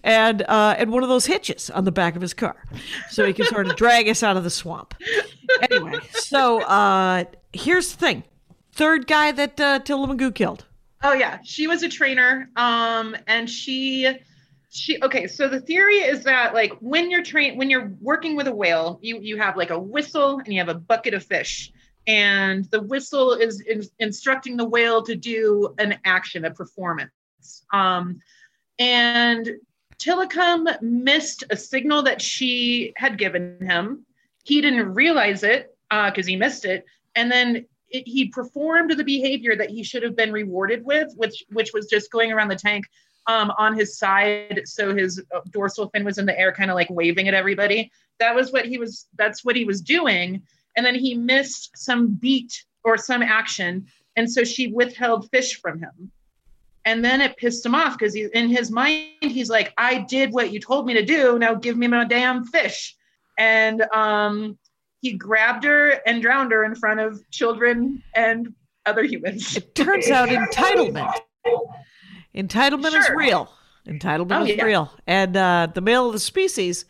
[0.02, 2.56] and uh, and one of those hitches on the back of his car,
[3.08, 4.92] so he can sort of drag us out of the swamp.
[5.70, 8.24] Anyway, so uh, here's the thing:
[8.72, 10.64] third guy that uh, Tillamoogoo killed.
[11.04, 12.50] Oh yeah, she was a trainer.
[12.56, 14.12] Um, and she,
[14.70, 15.00] she.
[15.00, 18.52] Okay, so the theory is that like when you're train, when you're working with a
[18.52, 21.70] whale, you you have like a whistle and you have a bucket of fish,
[22.06, 27.10] and the whistle is in, instructing the whale to do an action, a performance.
[27.72, 28.20] Um,
[28.78, 29.50] and
[29.98, 34.04] Tillicum missed a signal that she had given him.
[34.44, 36.84] He didn't realize it because he missed it,
[37.14, 41.44] and then it, he performed the behavior that he should have been rewarded with, which
[41.52, 42.84] which was just going around the tank
[43.26, 46.74] um, on his side, so his uh, dorsal fin was in the air, kind of
[46.74, 47.90] like waving at everybody.
[48.18, 49.06] That was what he was.
[49.16, 50.42] That's what he was doing,
[50.76, 55.78] and then he missed some beat or some action, and so she withheld fish from
[55.80, 56.10] him.
[56.84, 60.32] And then it pissed him off because he, in his mind, he's like, "I did
[60.32, 61.38] what you told me to do.
[61.38, 62.94] Now give me my damn fish."
[63.38, 64.56] And um,
[65.00, 68.54] he grabbed her and drowned her in front of children and
[68.86, 69.56] other humans.
[69.56, 71.12] It turns out entitlement.
[72.34, 73.50] Entitlement is real.
[73.86, 74.64] Entitlement Oh, is yeah.
[74.64, 74.92] real.
[75.06, 76.84] And uh, the male of the species,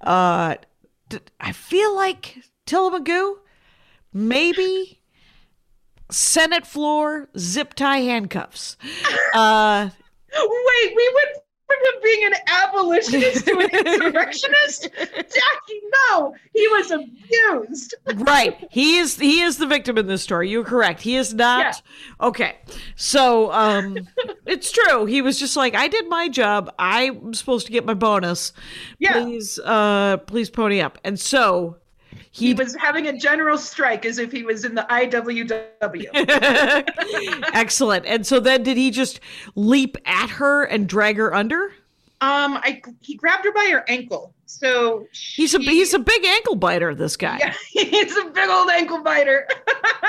[0.00, 0.56] uh,
[1.08, 3.36] d- I feel like Tillamoogoo,
[4.12, 5.00] maybe
[6.10, 8.76] Senate floor zip tie handcuffs.
[9.34, 9.88] Uh,
[10.36, 14.88] Wait, we went from him being an abolitionist to an insurrectionist?
[14.98, 17.94] Jackie, no, he was abused.
[18.16, 18.66] right.
[18.70, 20.50] He is he is the victim in this story.
[20.50, 21.00] You're correct.
[21.00, 21.80] He is not
[22.20, 22.56] okay.
[22.96, 23.98] So um
[24.46, 25.06] it's true.
[25.06, 26.72] He was just like, I did my job.
[26.78, 28.52] I'm supposed to get my bonus.
[28.98, 29.12] Yeah.
[29.22, 30.98] Please uh please pony up.
[31.04, 31.78] And so
[32.34, 36.08] He he was having a general strike as if he was in the IWW.
[37.54, 38.06] excellent.
[38.06, 39.20] And so then did he just
[39.54, 41.72] leap at her and drag her under?
[42.20, 44.34] Um, I he grabbed her by her ankle.
[44.46, 47.38] So He's a he's a big ankle biter, this guy.
[47.38, 49.46] Yeah, he's a big old ankle biter.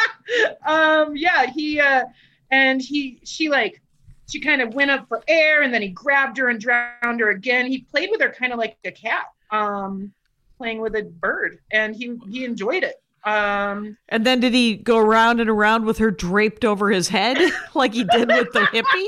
[0.66, 2.06] um, yeah, he uh
[2.50, 3.84] and he she like
[4.32, 7.30] she kind of went up for air and then he grabbed her and drowned her
[7.30, 7.68] again.
[7.68, 9.26] He played with her kind of like a cat.
[9.52, 10.12] Um
[10.58, 12.96] playing with a bird, and he he enjoyed it.
[13.24, 17.38] Um, And then did he go around and around with her draped over his head
[17.74, 19.08] like he did with the hippie?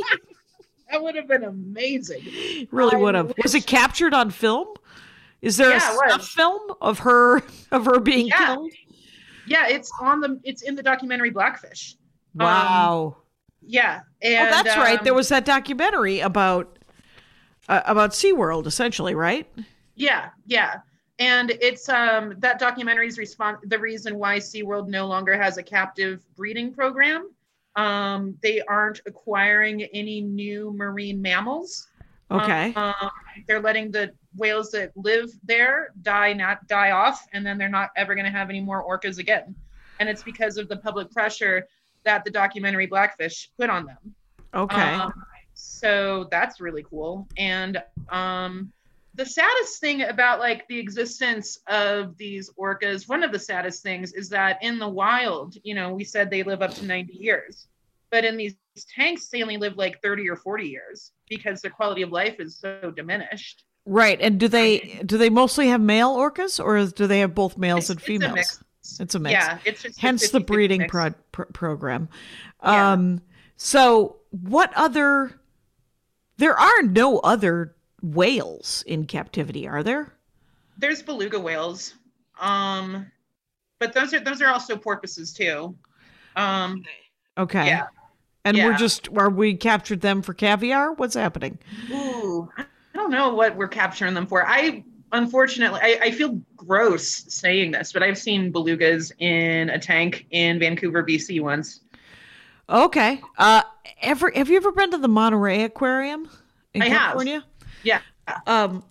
[0.91, 2.67] that would have been amazing.
[2.71, 3.33] Really I would have.
[3.43, 4.67] Was it captured on film?
[5.41, 8.55] Is there Yeah, a film of her of her being Yeah.
[8.55, 8.71] killed?
[9.45, 11.95] Yeah, it's on the it's in the documentary Blackfish.
[12.33, 13.17] Wow.
[13.61, 15.03] Yeah, oh, and that's right.
[15.03, 16.79] There um, was that documentary about
[17.67, 19.47] uh, about SeaWorld essentially, right?
[19.95, 20.75] Yeah, yeah.
[21.19, 26.23] And it's um that documentary's response the reason why SeaWorld no longer has a captive
[26.35, 27.31] breeding program.
[27.75, 31.87] Um, they aren't acquiring any new marine mammals.
[32.29, 32.73] Okay.
[32.73, 33.09] Um,
[33.47, 37.91] they're letting the whales that live there die not die off, and then they're not
[37.95, 39.55] ever going to have any more orcas again.
[39.99, 41.67] And it's because of the public pressure
[42.03, 44.15] that the documentary Blackfish put on them.
[44.53, 44.93] okay.
[44.93, 45.13] Um,
[45.53, 47.27] so that's really cool.
[47.37, 48.71] And um,
[49.17, 54.13] the saddest thing about like the existence of these orcas, one of the saddest things
[54.13, 57.67] is that in the wild, you know, we said they live up to 90 years,
[58.11, 58.55] but in these
[58.95, 62.57] tanks, they only live like 30 or 40 years because their quality of life is
[62.57, 63.63] so diminished.
[63.85, 64.19] right.
[64.21, 67.85] And do they do they mostly have male orcas or do they have both males
[67.85, 68.35] It's- and it's a females?
[68.35, 68.63] mix.
[69.01, 69.31] It's a mix.
[69.33, 72.07] Yeah, it's just hence the 50-50 breeding pro- pro- program.
[72.63, 72.91] Yeah.
[72.93, 73.21] Um,
[73.57, 75.31] so what other?
[76.37, 80.13] There are no other whales in captivity, are there?
[80.77, 81.95] There's beluga whales,
[82.39, 83.11] um,
[83.79, 85.75] but those are those are also porpoises too.
[86.35, 86.83] Um,
[87.37, 87.67] Okay.
[87.67, 87.87] Yeah.
[88.45, 90.93] And we're just are we captured them for caviar?
[90.93, 91.59] What's happening?
[91.91, 94.47] Ooh, I don't know what we're capturing them for.
[94.47, 100.27] I unfortunately, I, I feel gross saying this, but I've seen belugas in a tank
[100.31, 101.81] in Vancouver, BC once.
[102.69, 103.21] Okay.
[103.37, 103.63] Uh,
[104.01, 106.29] ever have you ever been to the Monterey Aquarium
[106.73, 107.17] in I have.
[107.87, 108.01] Yeah,
[108.45, 108.83] um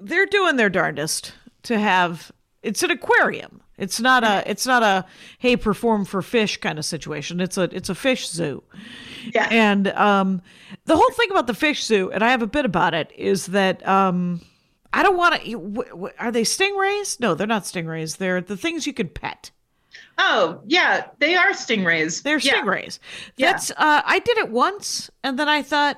[0.00, 1.32] they're doing their darndest
[1.64, 2.30] to have
[2.62, 3.60] it's an aquarium.
[3.78, 5.04] It's not a it's not a
[5.38, 7.40] hey perform for fish kind of situation.
[7.40, 8.62] It's a it's a fish zoo.
[9.34, 10.42] Yeah, and um
[10.84, 13.46] the whole thing about the fish zoo and i have a bit about it is
[13.46, 14.40] that um
[14.92, 17.20] i don't want to w- w- are they stingrays?
[17.20, 18.16] No they're not stingrays.
[18.16, 19.50] They're the things you can pet.
[20.20, 22.22] Oh, yeah, they are stingrays.
[22.22, 22.54] they're yeah.
[22.54, 22.98] stingrays.
[23.36, 23.52] Yeah.
[23.52, 25.96] that's uh i did it once and then i thought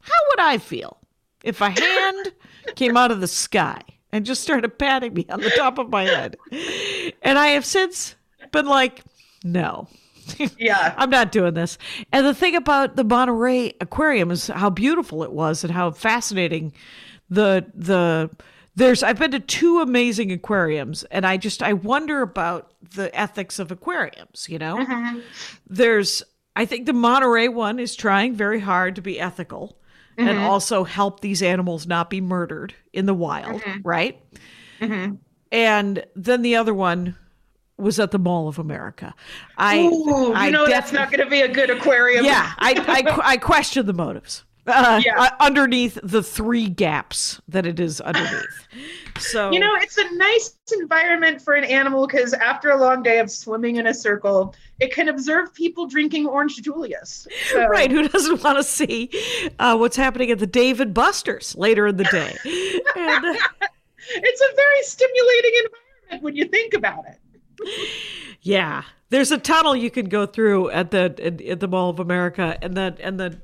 [0.00, 0.98] how would i feel
[1.42, 2.32] if a hand
[2.76, 3.80] came out of the sky
[4.12, 6.36] and just started patting me on the top of my head?
[7.22, 8.16] And i have since
[8.52, 9.02] been like
[9.42, 9.88] no.
[10.58, 11.78] Yeah, i'm not doing this.
[12.12, 16.72] And the thing about the monterey aquarium is how beautiful it was and how fascinating
[17.30, 18.30] the the
[18.74, 23.58] there's i've been to two amazing aquariums and i just i wonder about the ethics
[23.58, 24.76] of aquariums you know?
[24.76, 25.20] Mm-hmm.
[25.68, 26.22] There's
[26.56, 29.78] i think the monterey one is trying very hard to be ethical
[30.16, 30.44] and mm-hmm.
[30.44, 33.80] also help these animals not be murdered in the wild mm-hmm.
[33.82, 34.20] right?
[34.80, 35.16] Mm-hmm.
[35.52, 37.16] And then the other one
[37.76, 39.14] was at the mall of america.
[39.56, 42.24] I Ooh, you I know that's not going to be a good aquarium.
[42.24, 45.14] yeah i i, I question the motives uh, Yeah.
[45.18, 48.66] uh, underneath the three gaps that it is underneath
[49.18, 53.18] so You know, it's a nice environment for an animal because after a long day
[53.18, 57.26] of swimming in a circle, it can observe people drinking orange Julius.
[57.50, 59.10] So, Right, who doesn't want to see
[59.58, 62.36] uh, what's happening at the Dave & Buster's later in the day?
[62.96, 63.34] And, uh,
[64.12, 67.18] It's a very stimulating environment when you think about it.
[68.42, 72.00] yeah, there's a tunnel you can go through at the at, at the Mall of
[72.00, 73.40] America, and the and the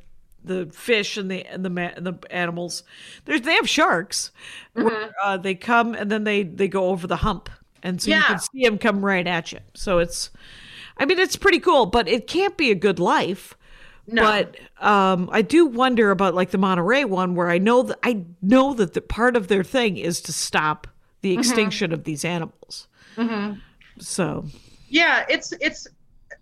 [0.47, 2.83] the fish and the and the ma- and the animals.
[3.25, 4.31] There's they have sharks.
[4.77, 4.87] Mm-hmm.
[4.87, 7.51] Where, uh, they come and then they they go over the hump,
[7.83, 9.61] and so you can see them come right at you.
[9.75, 10.31] So it's,
[10.99, 13.55] I mean, it's pretty cool, but it can't be a good life.
[14.09, 14.23] No.
[14.23, 18.25] But um, I do wonder about like the Monterey one, where I know that I
[18.41, 20.87] know that the part of their thing is to stop
[21.23, 21.41] the Mm-hmm.
[21.41, 22.87] extinction of these animals.
[23.99, 24.45] So
[24.89, 25.89] Yeah, it's it's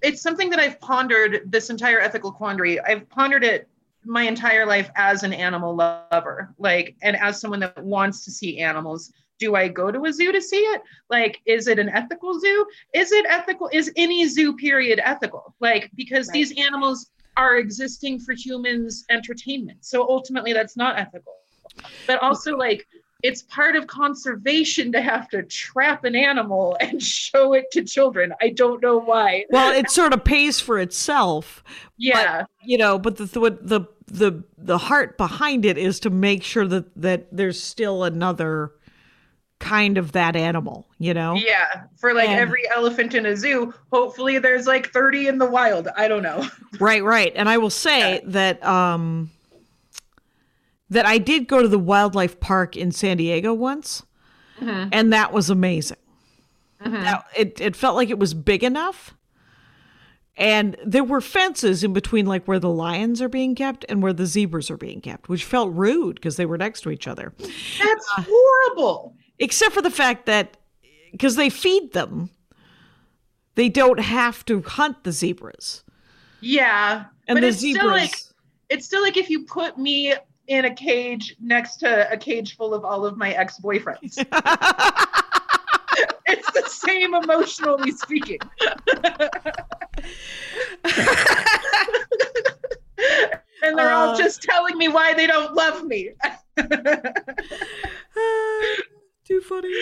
[0.02, 2.80] it's something that I've pondered this entire ethical quandary.
[2.80, 3.66] I've pondered it
[4.04, 8.58] my entire life as an animal lover, like, and as someone that wants to see
[8.58, 9.12] animals.
[9.40, 10.82] Do I go to a zoo to see it?
[11.10, 12.66] Like, is it an ethical zoo?
[12.92, 13.68] Is it ethical?
[13.72, 15.54] Is any zoo period ethical?
[15.60, 19.84] Like, because these animals are existing for humans' entertainment.
[19.84, 21.34] So ultimately, that's not ethical.
[22.06, 22.86] But also, like,
[23.24, 28.34] it's part of conservation to have to trap an animal and show it to children.
[28.40, 29.46] I don't know why.
[29.50, 31.64] well, it sort of pays for itself.
[31.96, 32.44] Yeah.
[32.62, 36.66] you know but the the the the, the heart behind it is to make sure
[36.66, 38.72] that that there's still another
[39.60, 41.84] kind of that animal you know yeah.
[41.96, 45.88] For like And- every elephant in a zoo, hopefully there's like 30 in the wild.
[45.96, 46.46] I don't know.
[46.80, 49.30] right right and i will say that um
[50.90, 54.02] that i did go to the wildlife park in san diego once
[54.60, 54.90] Mhm.
[54.92, 55.96] and that was amazing.
[56.84, 57.02] Mhm.
[57.02, 59.14] That- it it felt like it was big enough.
[60.36, 64.12] And there were fences in between like where the lions are being kept and where
[64.12, 67.32] the zebras are being kept, which felt rude because they were next to each other.
[67.38, 69.16] That's uh, horrible.
[69.38, 70.56] Except for the fact that
[71.12, 72.30] because they feed them,
[73.54, 75.84] they don't have to hunt the zebras.
[76.40, 77.04] Yeah.
[77.28, 78.14] And but the it's zebras still like
[78.70, 80.14] it's still like if you put me
[80.48, 84.18] in a cage next to a cage full of all of my ex-boyfriends.
[86.26, 88.40] it's the same emotionally speaking.
[93.62, 94.18] and they're all Uh.
[94.18, 96.10] just telling me why they don't love me.
[99.24, 99.72] Too funny.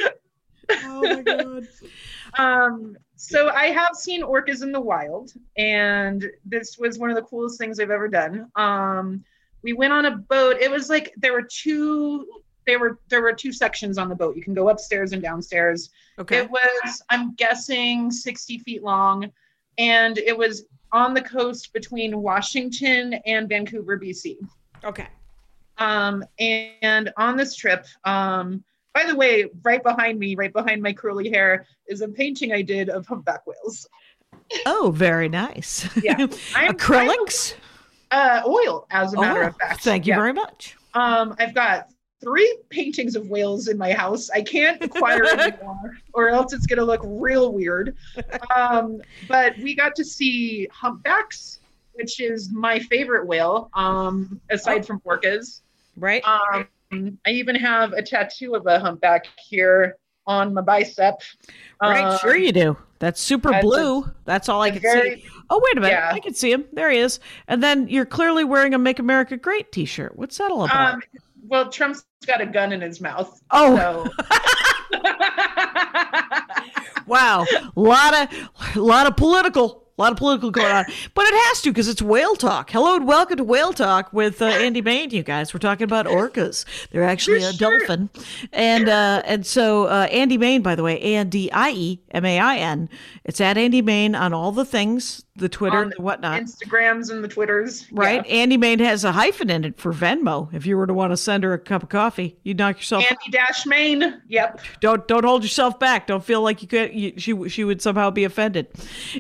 [0.84, 1.66] Oh my god.
[2.38, 7.22] Um, so I have seen orcas in the wild, and this was one of the
[7.22, 8.48] coolest things I've ever done.
[8.56, 9.24] Um,
[9.62, 10.56] we went on a boat.
[10.60, 12.26] It was like there were two.
[12.64, 14.36] There were there were two sections on the boat.
[14.36, 15.90] You can go upstairs and downstairs.
[16.18, 16.38] Okay.
[16.38, 19.30] It was, I'm guessing, 60 feet long,
[19.78, 24.36] and it was on the coast between Washington and Vancouver, BC.
[24.84, 25.06] Okay.
[25.78, 28.62] Um, and on this trip, um,
[28.94, 32.60] by the way, right behind me, right behind my curly hair, is a painting I
[32.62, 33.86] did of humpback whales.
[34.66, 35.88] Oh, very nice.
[36.02, 36.16] Yeah.
[36.54, 37.54] I'm, Acrylics?
[38.10, 39.82] I'm, uh, oil, as a matter Oh, of fact.
[39.82, 40.18] Thank you Yeah.
[40.18, 40.76] very much.
[40.92, 41.88] Um, I've got
[42.22, 44.30] three paintings of whales in my house.
[44.30, 47.96] I can't acquire anymore, or else it's gonna look real weird.
[48.54, 51.60] Um, but we got to see humpbacks,
[51.94, 54.84] which is my favorite whale, um, aside Oh.
[54.84, 55.60] from orcas.
[55.96, 56.22] Right?
[56.26, 59.96] Um, I even have a tattoo of a humpback here
[60.26, 61.16] on my bicep.
[61.82, 62.76] right, Um, sure you do.
[63.00, 64.10] That's super that's a- blue.
[64.24, 65.26] That's all I can very- see.
[65.50, 65.94] Oh, wait a minute.
[65.94, 66.10] Yeah.
[66.12, 66.64] I can see him.
[66.72, 67.18] There he is.
[67.48, 70.16] And then you're clearly wearing a Make America Great t shirt.
[70.16, 71.02] What's that all about?
[71.52, 73.38] Well, Trump's got a gun in his mouth.
[73.50, 74.08] oh, So.
[77.06, 77.44] wow.
[77.76, 79.80] A lot of, lot of political.
[79.98, 82.70] A lot of political going on, but it has to because it's whale talk.
[82.70, 85.10] Hello and welcome to Whale Talk with uh, Andie Main.
[85.10, 86.64] You guys, we're talking about orcas.
[86.90, 87.78] They're actually For a sure.
[87.78, 88.08] dolphin,
[88.54, 92.00] and uh, and so uh, Andie Main, by the way, A N D I E
[92.10, 92.88] M A I N.
[93.24, 96.42] It's at Andy Main on all the things, the Twitter, On the whatnot.
[96.42, 97.86] Instagrams and the Twitters.
[97.90, 98.34] Right, Yeah.
[98.44, 100.52] Andie Main has a hyphen in it for Venmo.
[100.52, 103.04] If you were to want to send her a cup of coffee, you'd knock yourself.
[103.10, 104.20] Andie Dash Main.
[104.28, 104.60] Yep.
[104.80, 106.06] Don't don't hold yourself back.
[106.06, 106.92] Don't feel like you could.
[106.94, 108.66] You, she she would somehow be offended.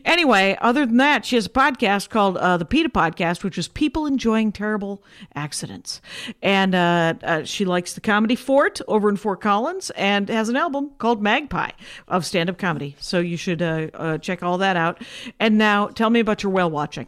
[0.04, 3.68] Anyway, other than that, she has a podcast called uh, the PETA Podcast, which is
[3.68, 5.02] people enjoying terrible
[5.34, 6.00] accidents,
[6.42, 10.56] and uh, uh, she likes the comedy Fort over in Fort Collins, and has an
[10.56, 11.70] album called Magpie
[12.08, 12.96] of stand up comedy.
[13.00, 15.02] So you should uh, uh, check all that out.
[15.40, 17.06] And now, tell me about your whale watching.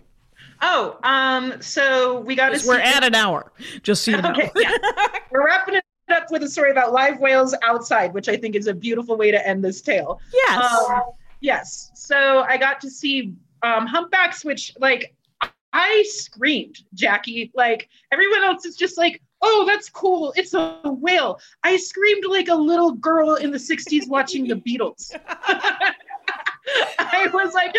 [0.62, 2.68] Oh, um, so we got to see.
[2.68, 3.51] We're at an hour,
[3.82, 4.30] just so you know.
[4.30, 4.70] Okay, yeah.
[5.32, 8.68] We're wrapping it up with a story about live whales outside, which I think is
[8.68, 10.20] a beautiful way to end this tale.
[10.32, 10.88] Yes.
[10.88, 11.03] Um,
[11.40, 11.90] yes.
[11.97, 13.34] So I got to see
[13.64, 15.12] um, humpbacks, which like
[15.72, 17.51] I screamed, Jackie.
[17.53, 20.32] Like everyone else is just like, "Oh, that's cool!
[20.36, 25.11] It's a whale." I screamed like a little girl in the '60s watching the Beatles.
[26.98, 27.74] I was like,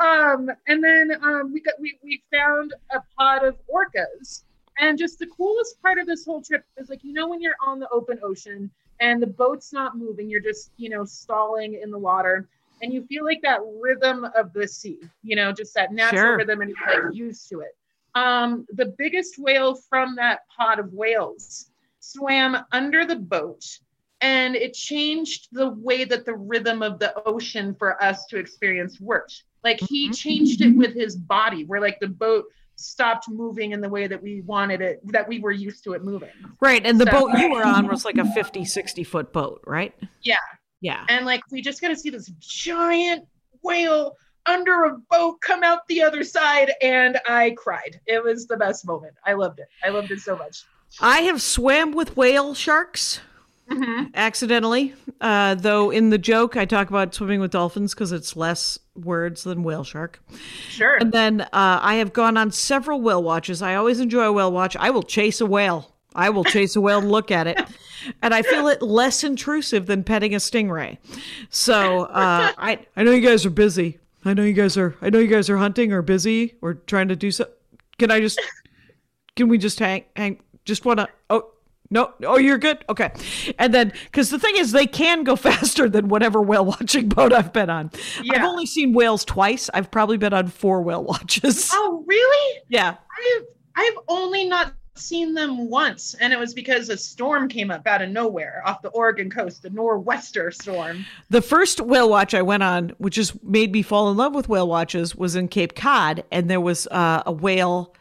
[0.00, 0.32] ah!
[0.34, 4.44] um, and then um, we got we we found a pod of orcas,
[4.78, 7.56] and just the coolest part of this whole trip is like you know when you're
[7.64, 11.90] on the open ocean and the boat's not moving, you're just you know stalling in
[11.90, 12.48] the water,
[12.82, 16.36] and you feel like that rhythm of the sea, you know, just that natural Sure.
[16.38, 17.76] rhythm, and you're like used to it.
[18.14, 23.64] Um, the biggest whale from that pod of whales swam under the boat
[24.20, 29.00] and it changed the way that the rhythm of the ocean for us to experience
[29.00, 29.44] worked.
[29.64, 30.12] Like he mm-hmm.
[30.12, 32.44] changed it with his body, where like the boat
[32.76, 36.04] stopped moving in the way that we wanted it, that we were used to it
[36.04, 36.30] moving.
[36.60, 36.84] Right.
[36.84, 39.94] And the So- boat you were on was like a 50, 60 foot boat, right?
[40.22, 40.36] Yeah.
[40.80, 41.04] Yeah.
[41.08, 43.26] And like we just got to see this giant
[43.62, 44.16] whale
[44.46, 48.00] under a boat come out the other side, and I cried.
[48.06, 49.14] It was the best moment.
[49.26, 49.66] I loved it.
[49.84, 50.64] I loved it so much.
[51.00, 53.20] I have swam with whale sharks
[53.70, 54.04] Mm-hmm.
[54.14, 54.94] accidentally.
[55.20, 59.44] Uh, though in the joke, I talk about swimming with dolphins because it's less words
[59.44, 60.22] than whale shark.
[60.68, 60.96] Sure.
[60.96, 63.60] And then uh, I have gone on several whale watches.
[63.60, 64.76] I always enjoy a whale watch.
[64.76, 65.94] I will chase a whale.
[66.14, 67.60] I will chase a whale and look at it.
[68.22, 70.98] And I feel it less intrusive than petting a stingray.
[71.50, 73.98] So uh, I, I know you guys are busy.
[74.24, 74.96] I know you guys are.
[75.02, 77.46] I know you guys are hunting or busy or trying to do so.
[77.98, 78.40] Can I just?
[79.36, 80.04] Can we just hang?
[80.16, 80.40] Hang?
[80.64, 81.08] Just wanna?
[81.30, 81.50] Oh
[81.90, 82.12] no!
[82.24, 82.84] Oh, you're good.
[82.88, 83.12] Okay.
[83.58, 87.32] And then, because the thing is, they can go faster than whatever whale watching boat
[87.32, 87.90] I've been on.
[88.22, 88.36] Yeah.
[88.36, 89.70] I've only seen whales twice.
[89.72, 91.70] I've probably been on four whale watches.
[91.72, 92.60] oh, really?
[92.68, 92.96] Yeah.
[92.96, 93.44] I've
[93.76, 98.02] I've only not seen them once, and it was because a storm came up out
[98.02, 101.04] of nowhere off the Oregon coast, the nor'wester storm.
[101.30, 104.48] The first whale watch I went on, which just made me fall in love with
[104.48, 107.94] whale watches, was in Cape Cod, and there was uh, a whale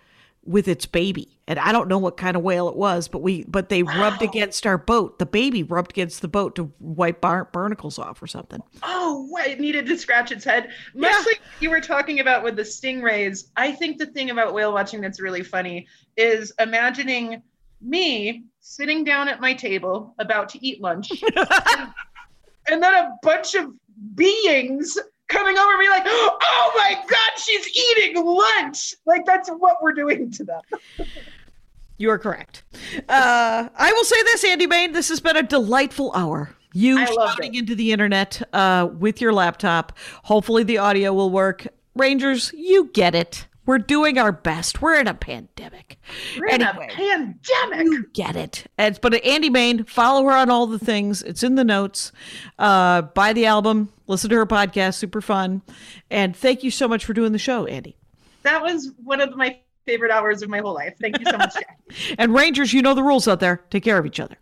[0.43, 3.43] with its baby, and I don't know what kind of whale it was, but we
[3.45, 5.17] but they rubbed against our boat.
[5.17, 8.61] The baby rubbed against the boat to wipe bar- barnacles off or something.
[8.83, 9.47] Oh, what?
[9.47, 10.69] It needed to scratch its head.
[10.93, 11.23] Much Yeah.
[11.25, 14.99] like you were talking about with the stingrays, I think the thing about whale watching
[15.01, 15.87] that's really funny
[16.17, 17.41] is imagining
[17.81, 21.37] me sitting down at my table about to eat lunch, and,
[22.67, 23.71] and then a bunch of
[24.15, 24.97] beings
[25.29, 28.93] coming over me like, oh my God, she's eating lunch.
[29.05, 30.61] Like, that's what we're doing to them.
[31.97, 32.63] You are correct.
[33.09, 34.91] Uh, I will say this, Andie Main.
[34.91, 36.55] This has been a delightful hour.
[36.73, 37.59] You shouting it.
[37.59, 39.97] into the internet uh, with your laptop.
[40.23, 41.65] Hopefully, the audio will work.
[41.95, 43.47] Rangers, you get it.
[43.65, 44.81] We're doing our best.
[44.81, 45.99] We're in a pandemic.
[46.37, 47.85] We're in a pandemic.
[47.85, 48.65] You get it.
[48.77, 51.21] And, but Andie Main, follow her on all the things.
[51.21, 52.13] It's in the notes.
[52.57, 55.63] Uh, buy the album, listen to her podcast, super fun.
[56.09, 57.97] And thank you so much for doing the show, Andie.
[58.43, 60.95] That was one of my favorite hours of my whole life.
[61.01, 61.79] Thank you so much, Jack.
[62.19, 63.63] And Rangers, you know the rules out there.
[63.69, 64.35] Take care of each other.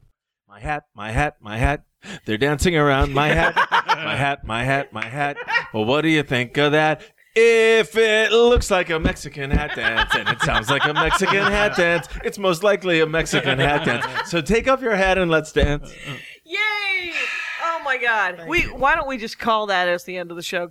[0.50, 1.84] My hat, my hat, my hat.
[2.26, 5.38] They're dancing around my hat, my hat, my hat, my hat.
[5.74, 7.02] Well, what do you think of that?
[7.36, 11.76] If it looks like a Mexican hat dance and it sounds like a Mexican hat
[11.76, 14.32] dance, it's most likely a Mexican hat dance.
[14.32, 15.93] So take off your hat and let's dance.
[16.46, 17.12] Yay!
[17.64, 18.48] Oh my God.
[18.48, 20.70] We why don't we just call that as the end of the show?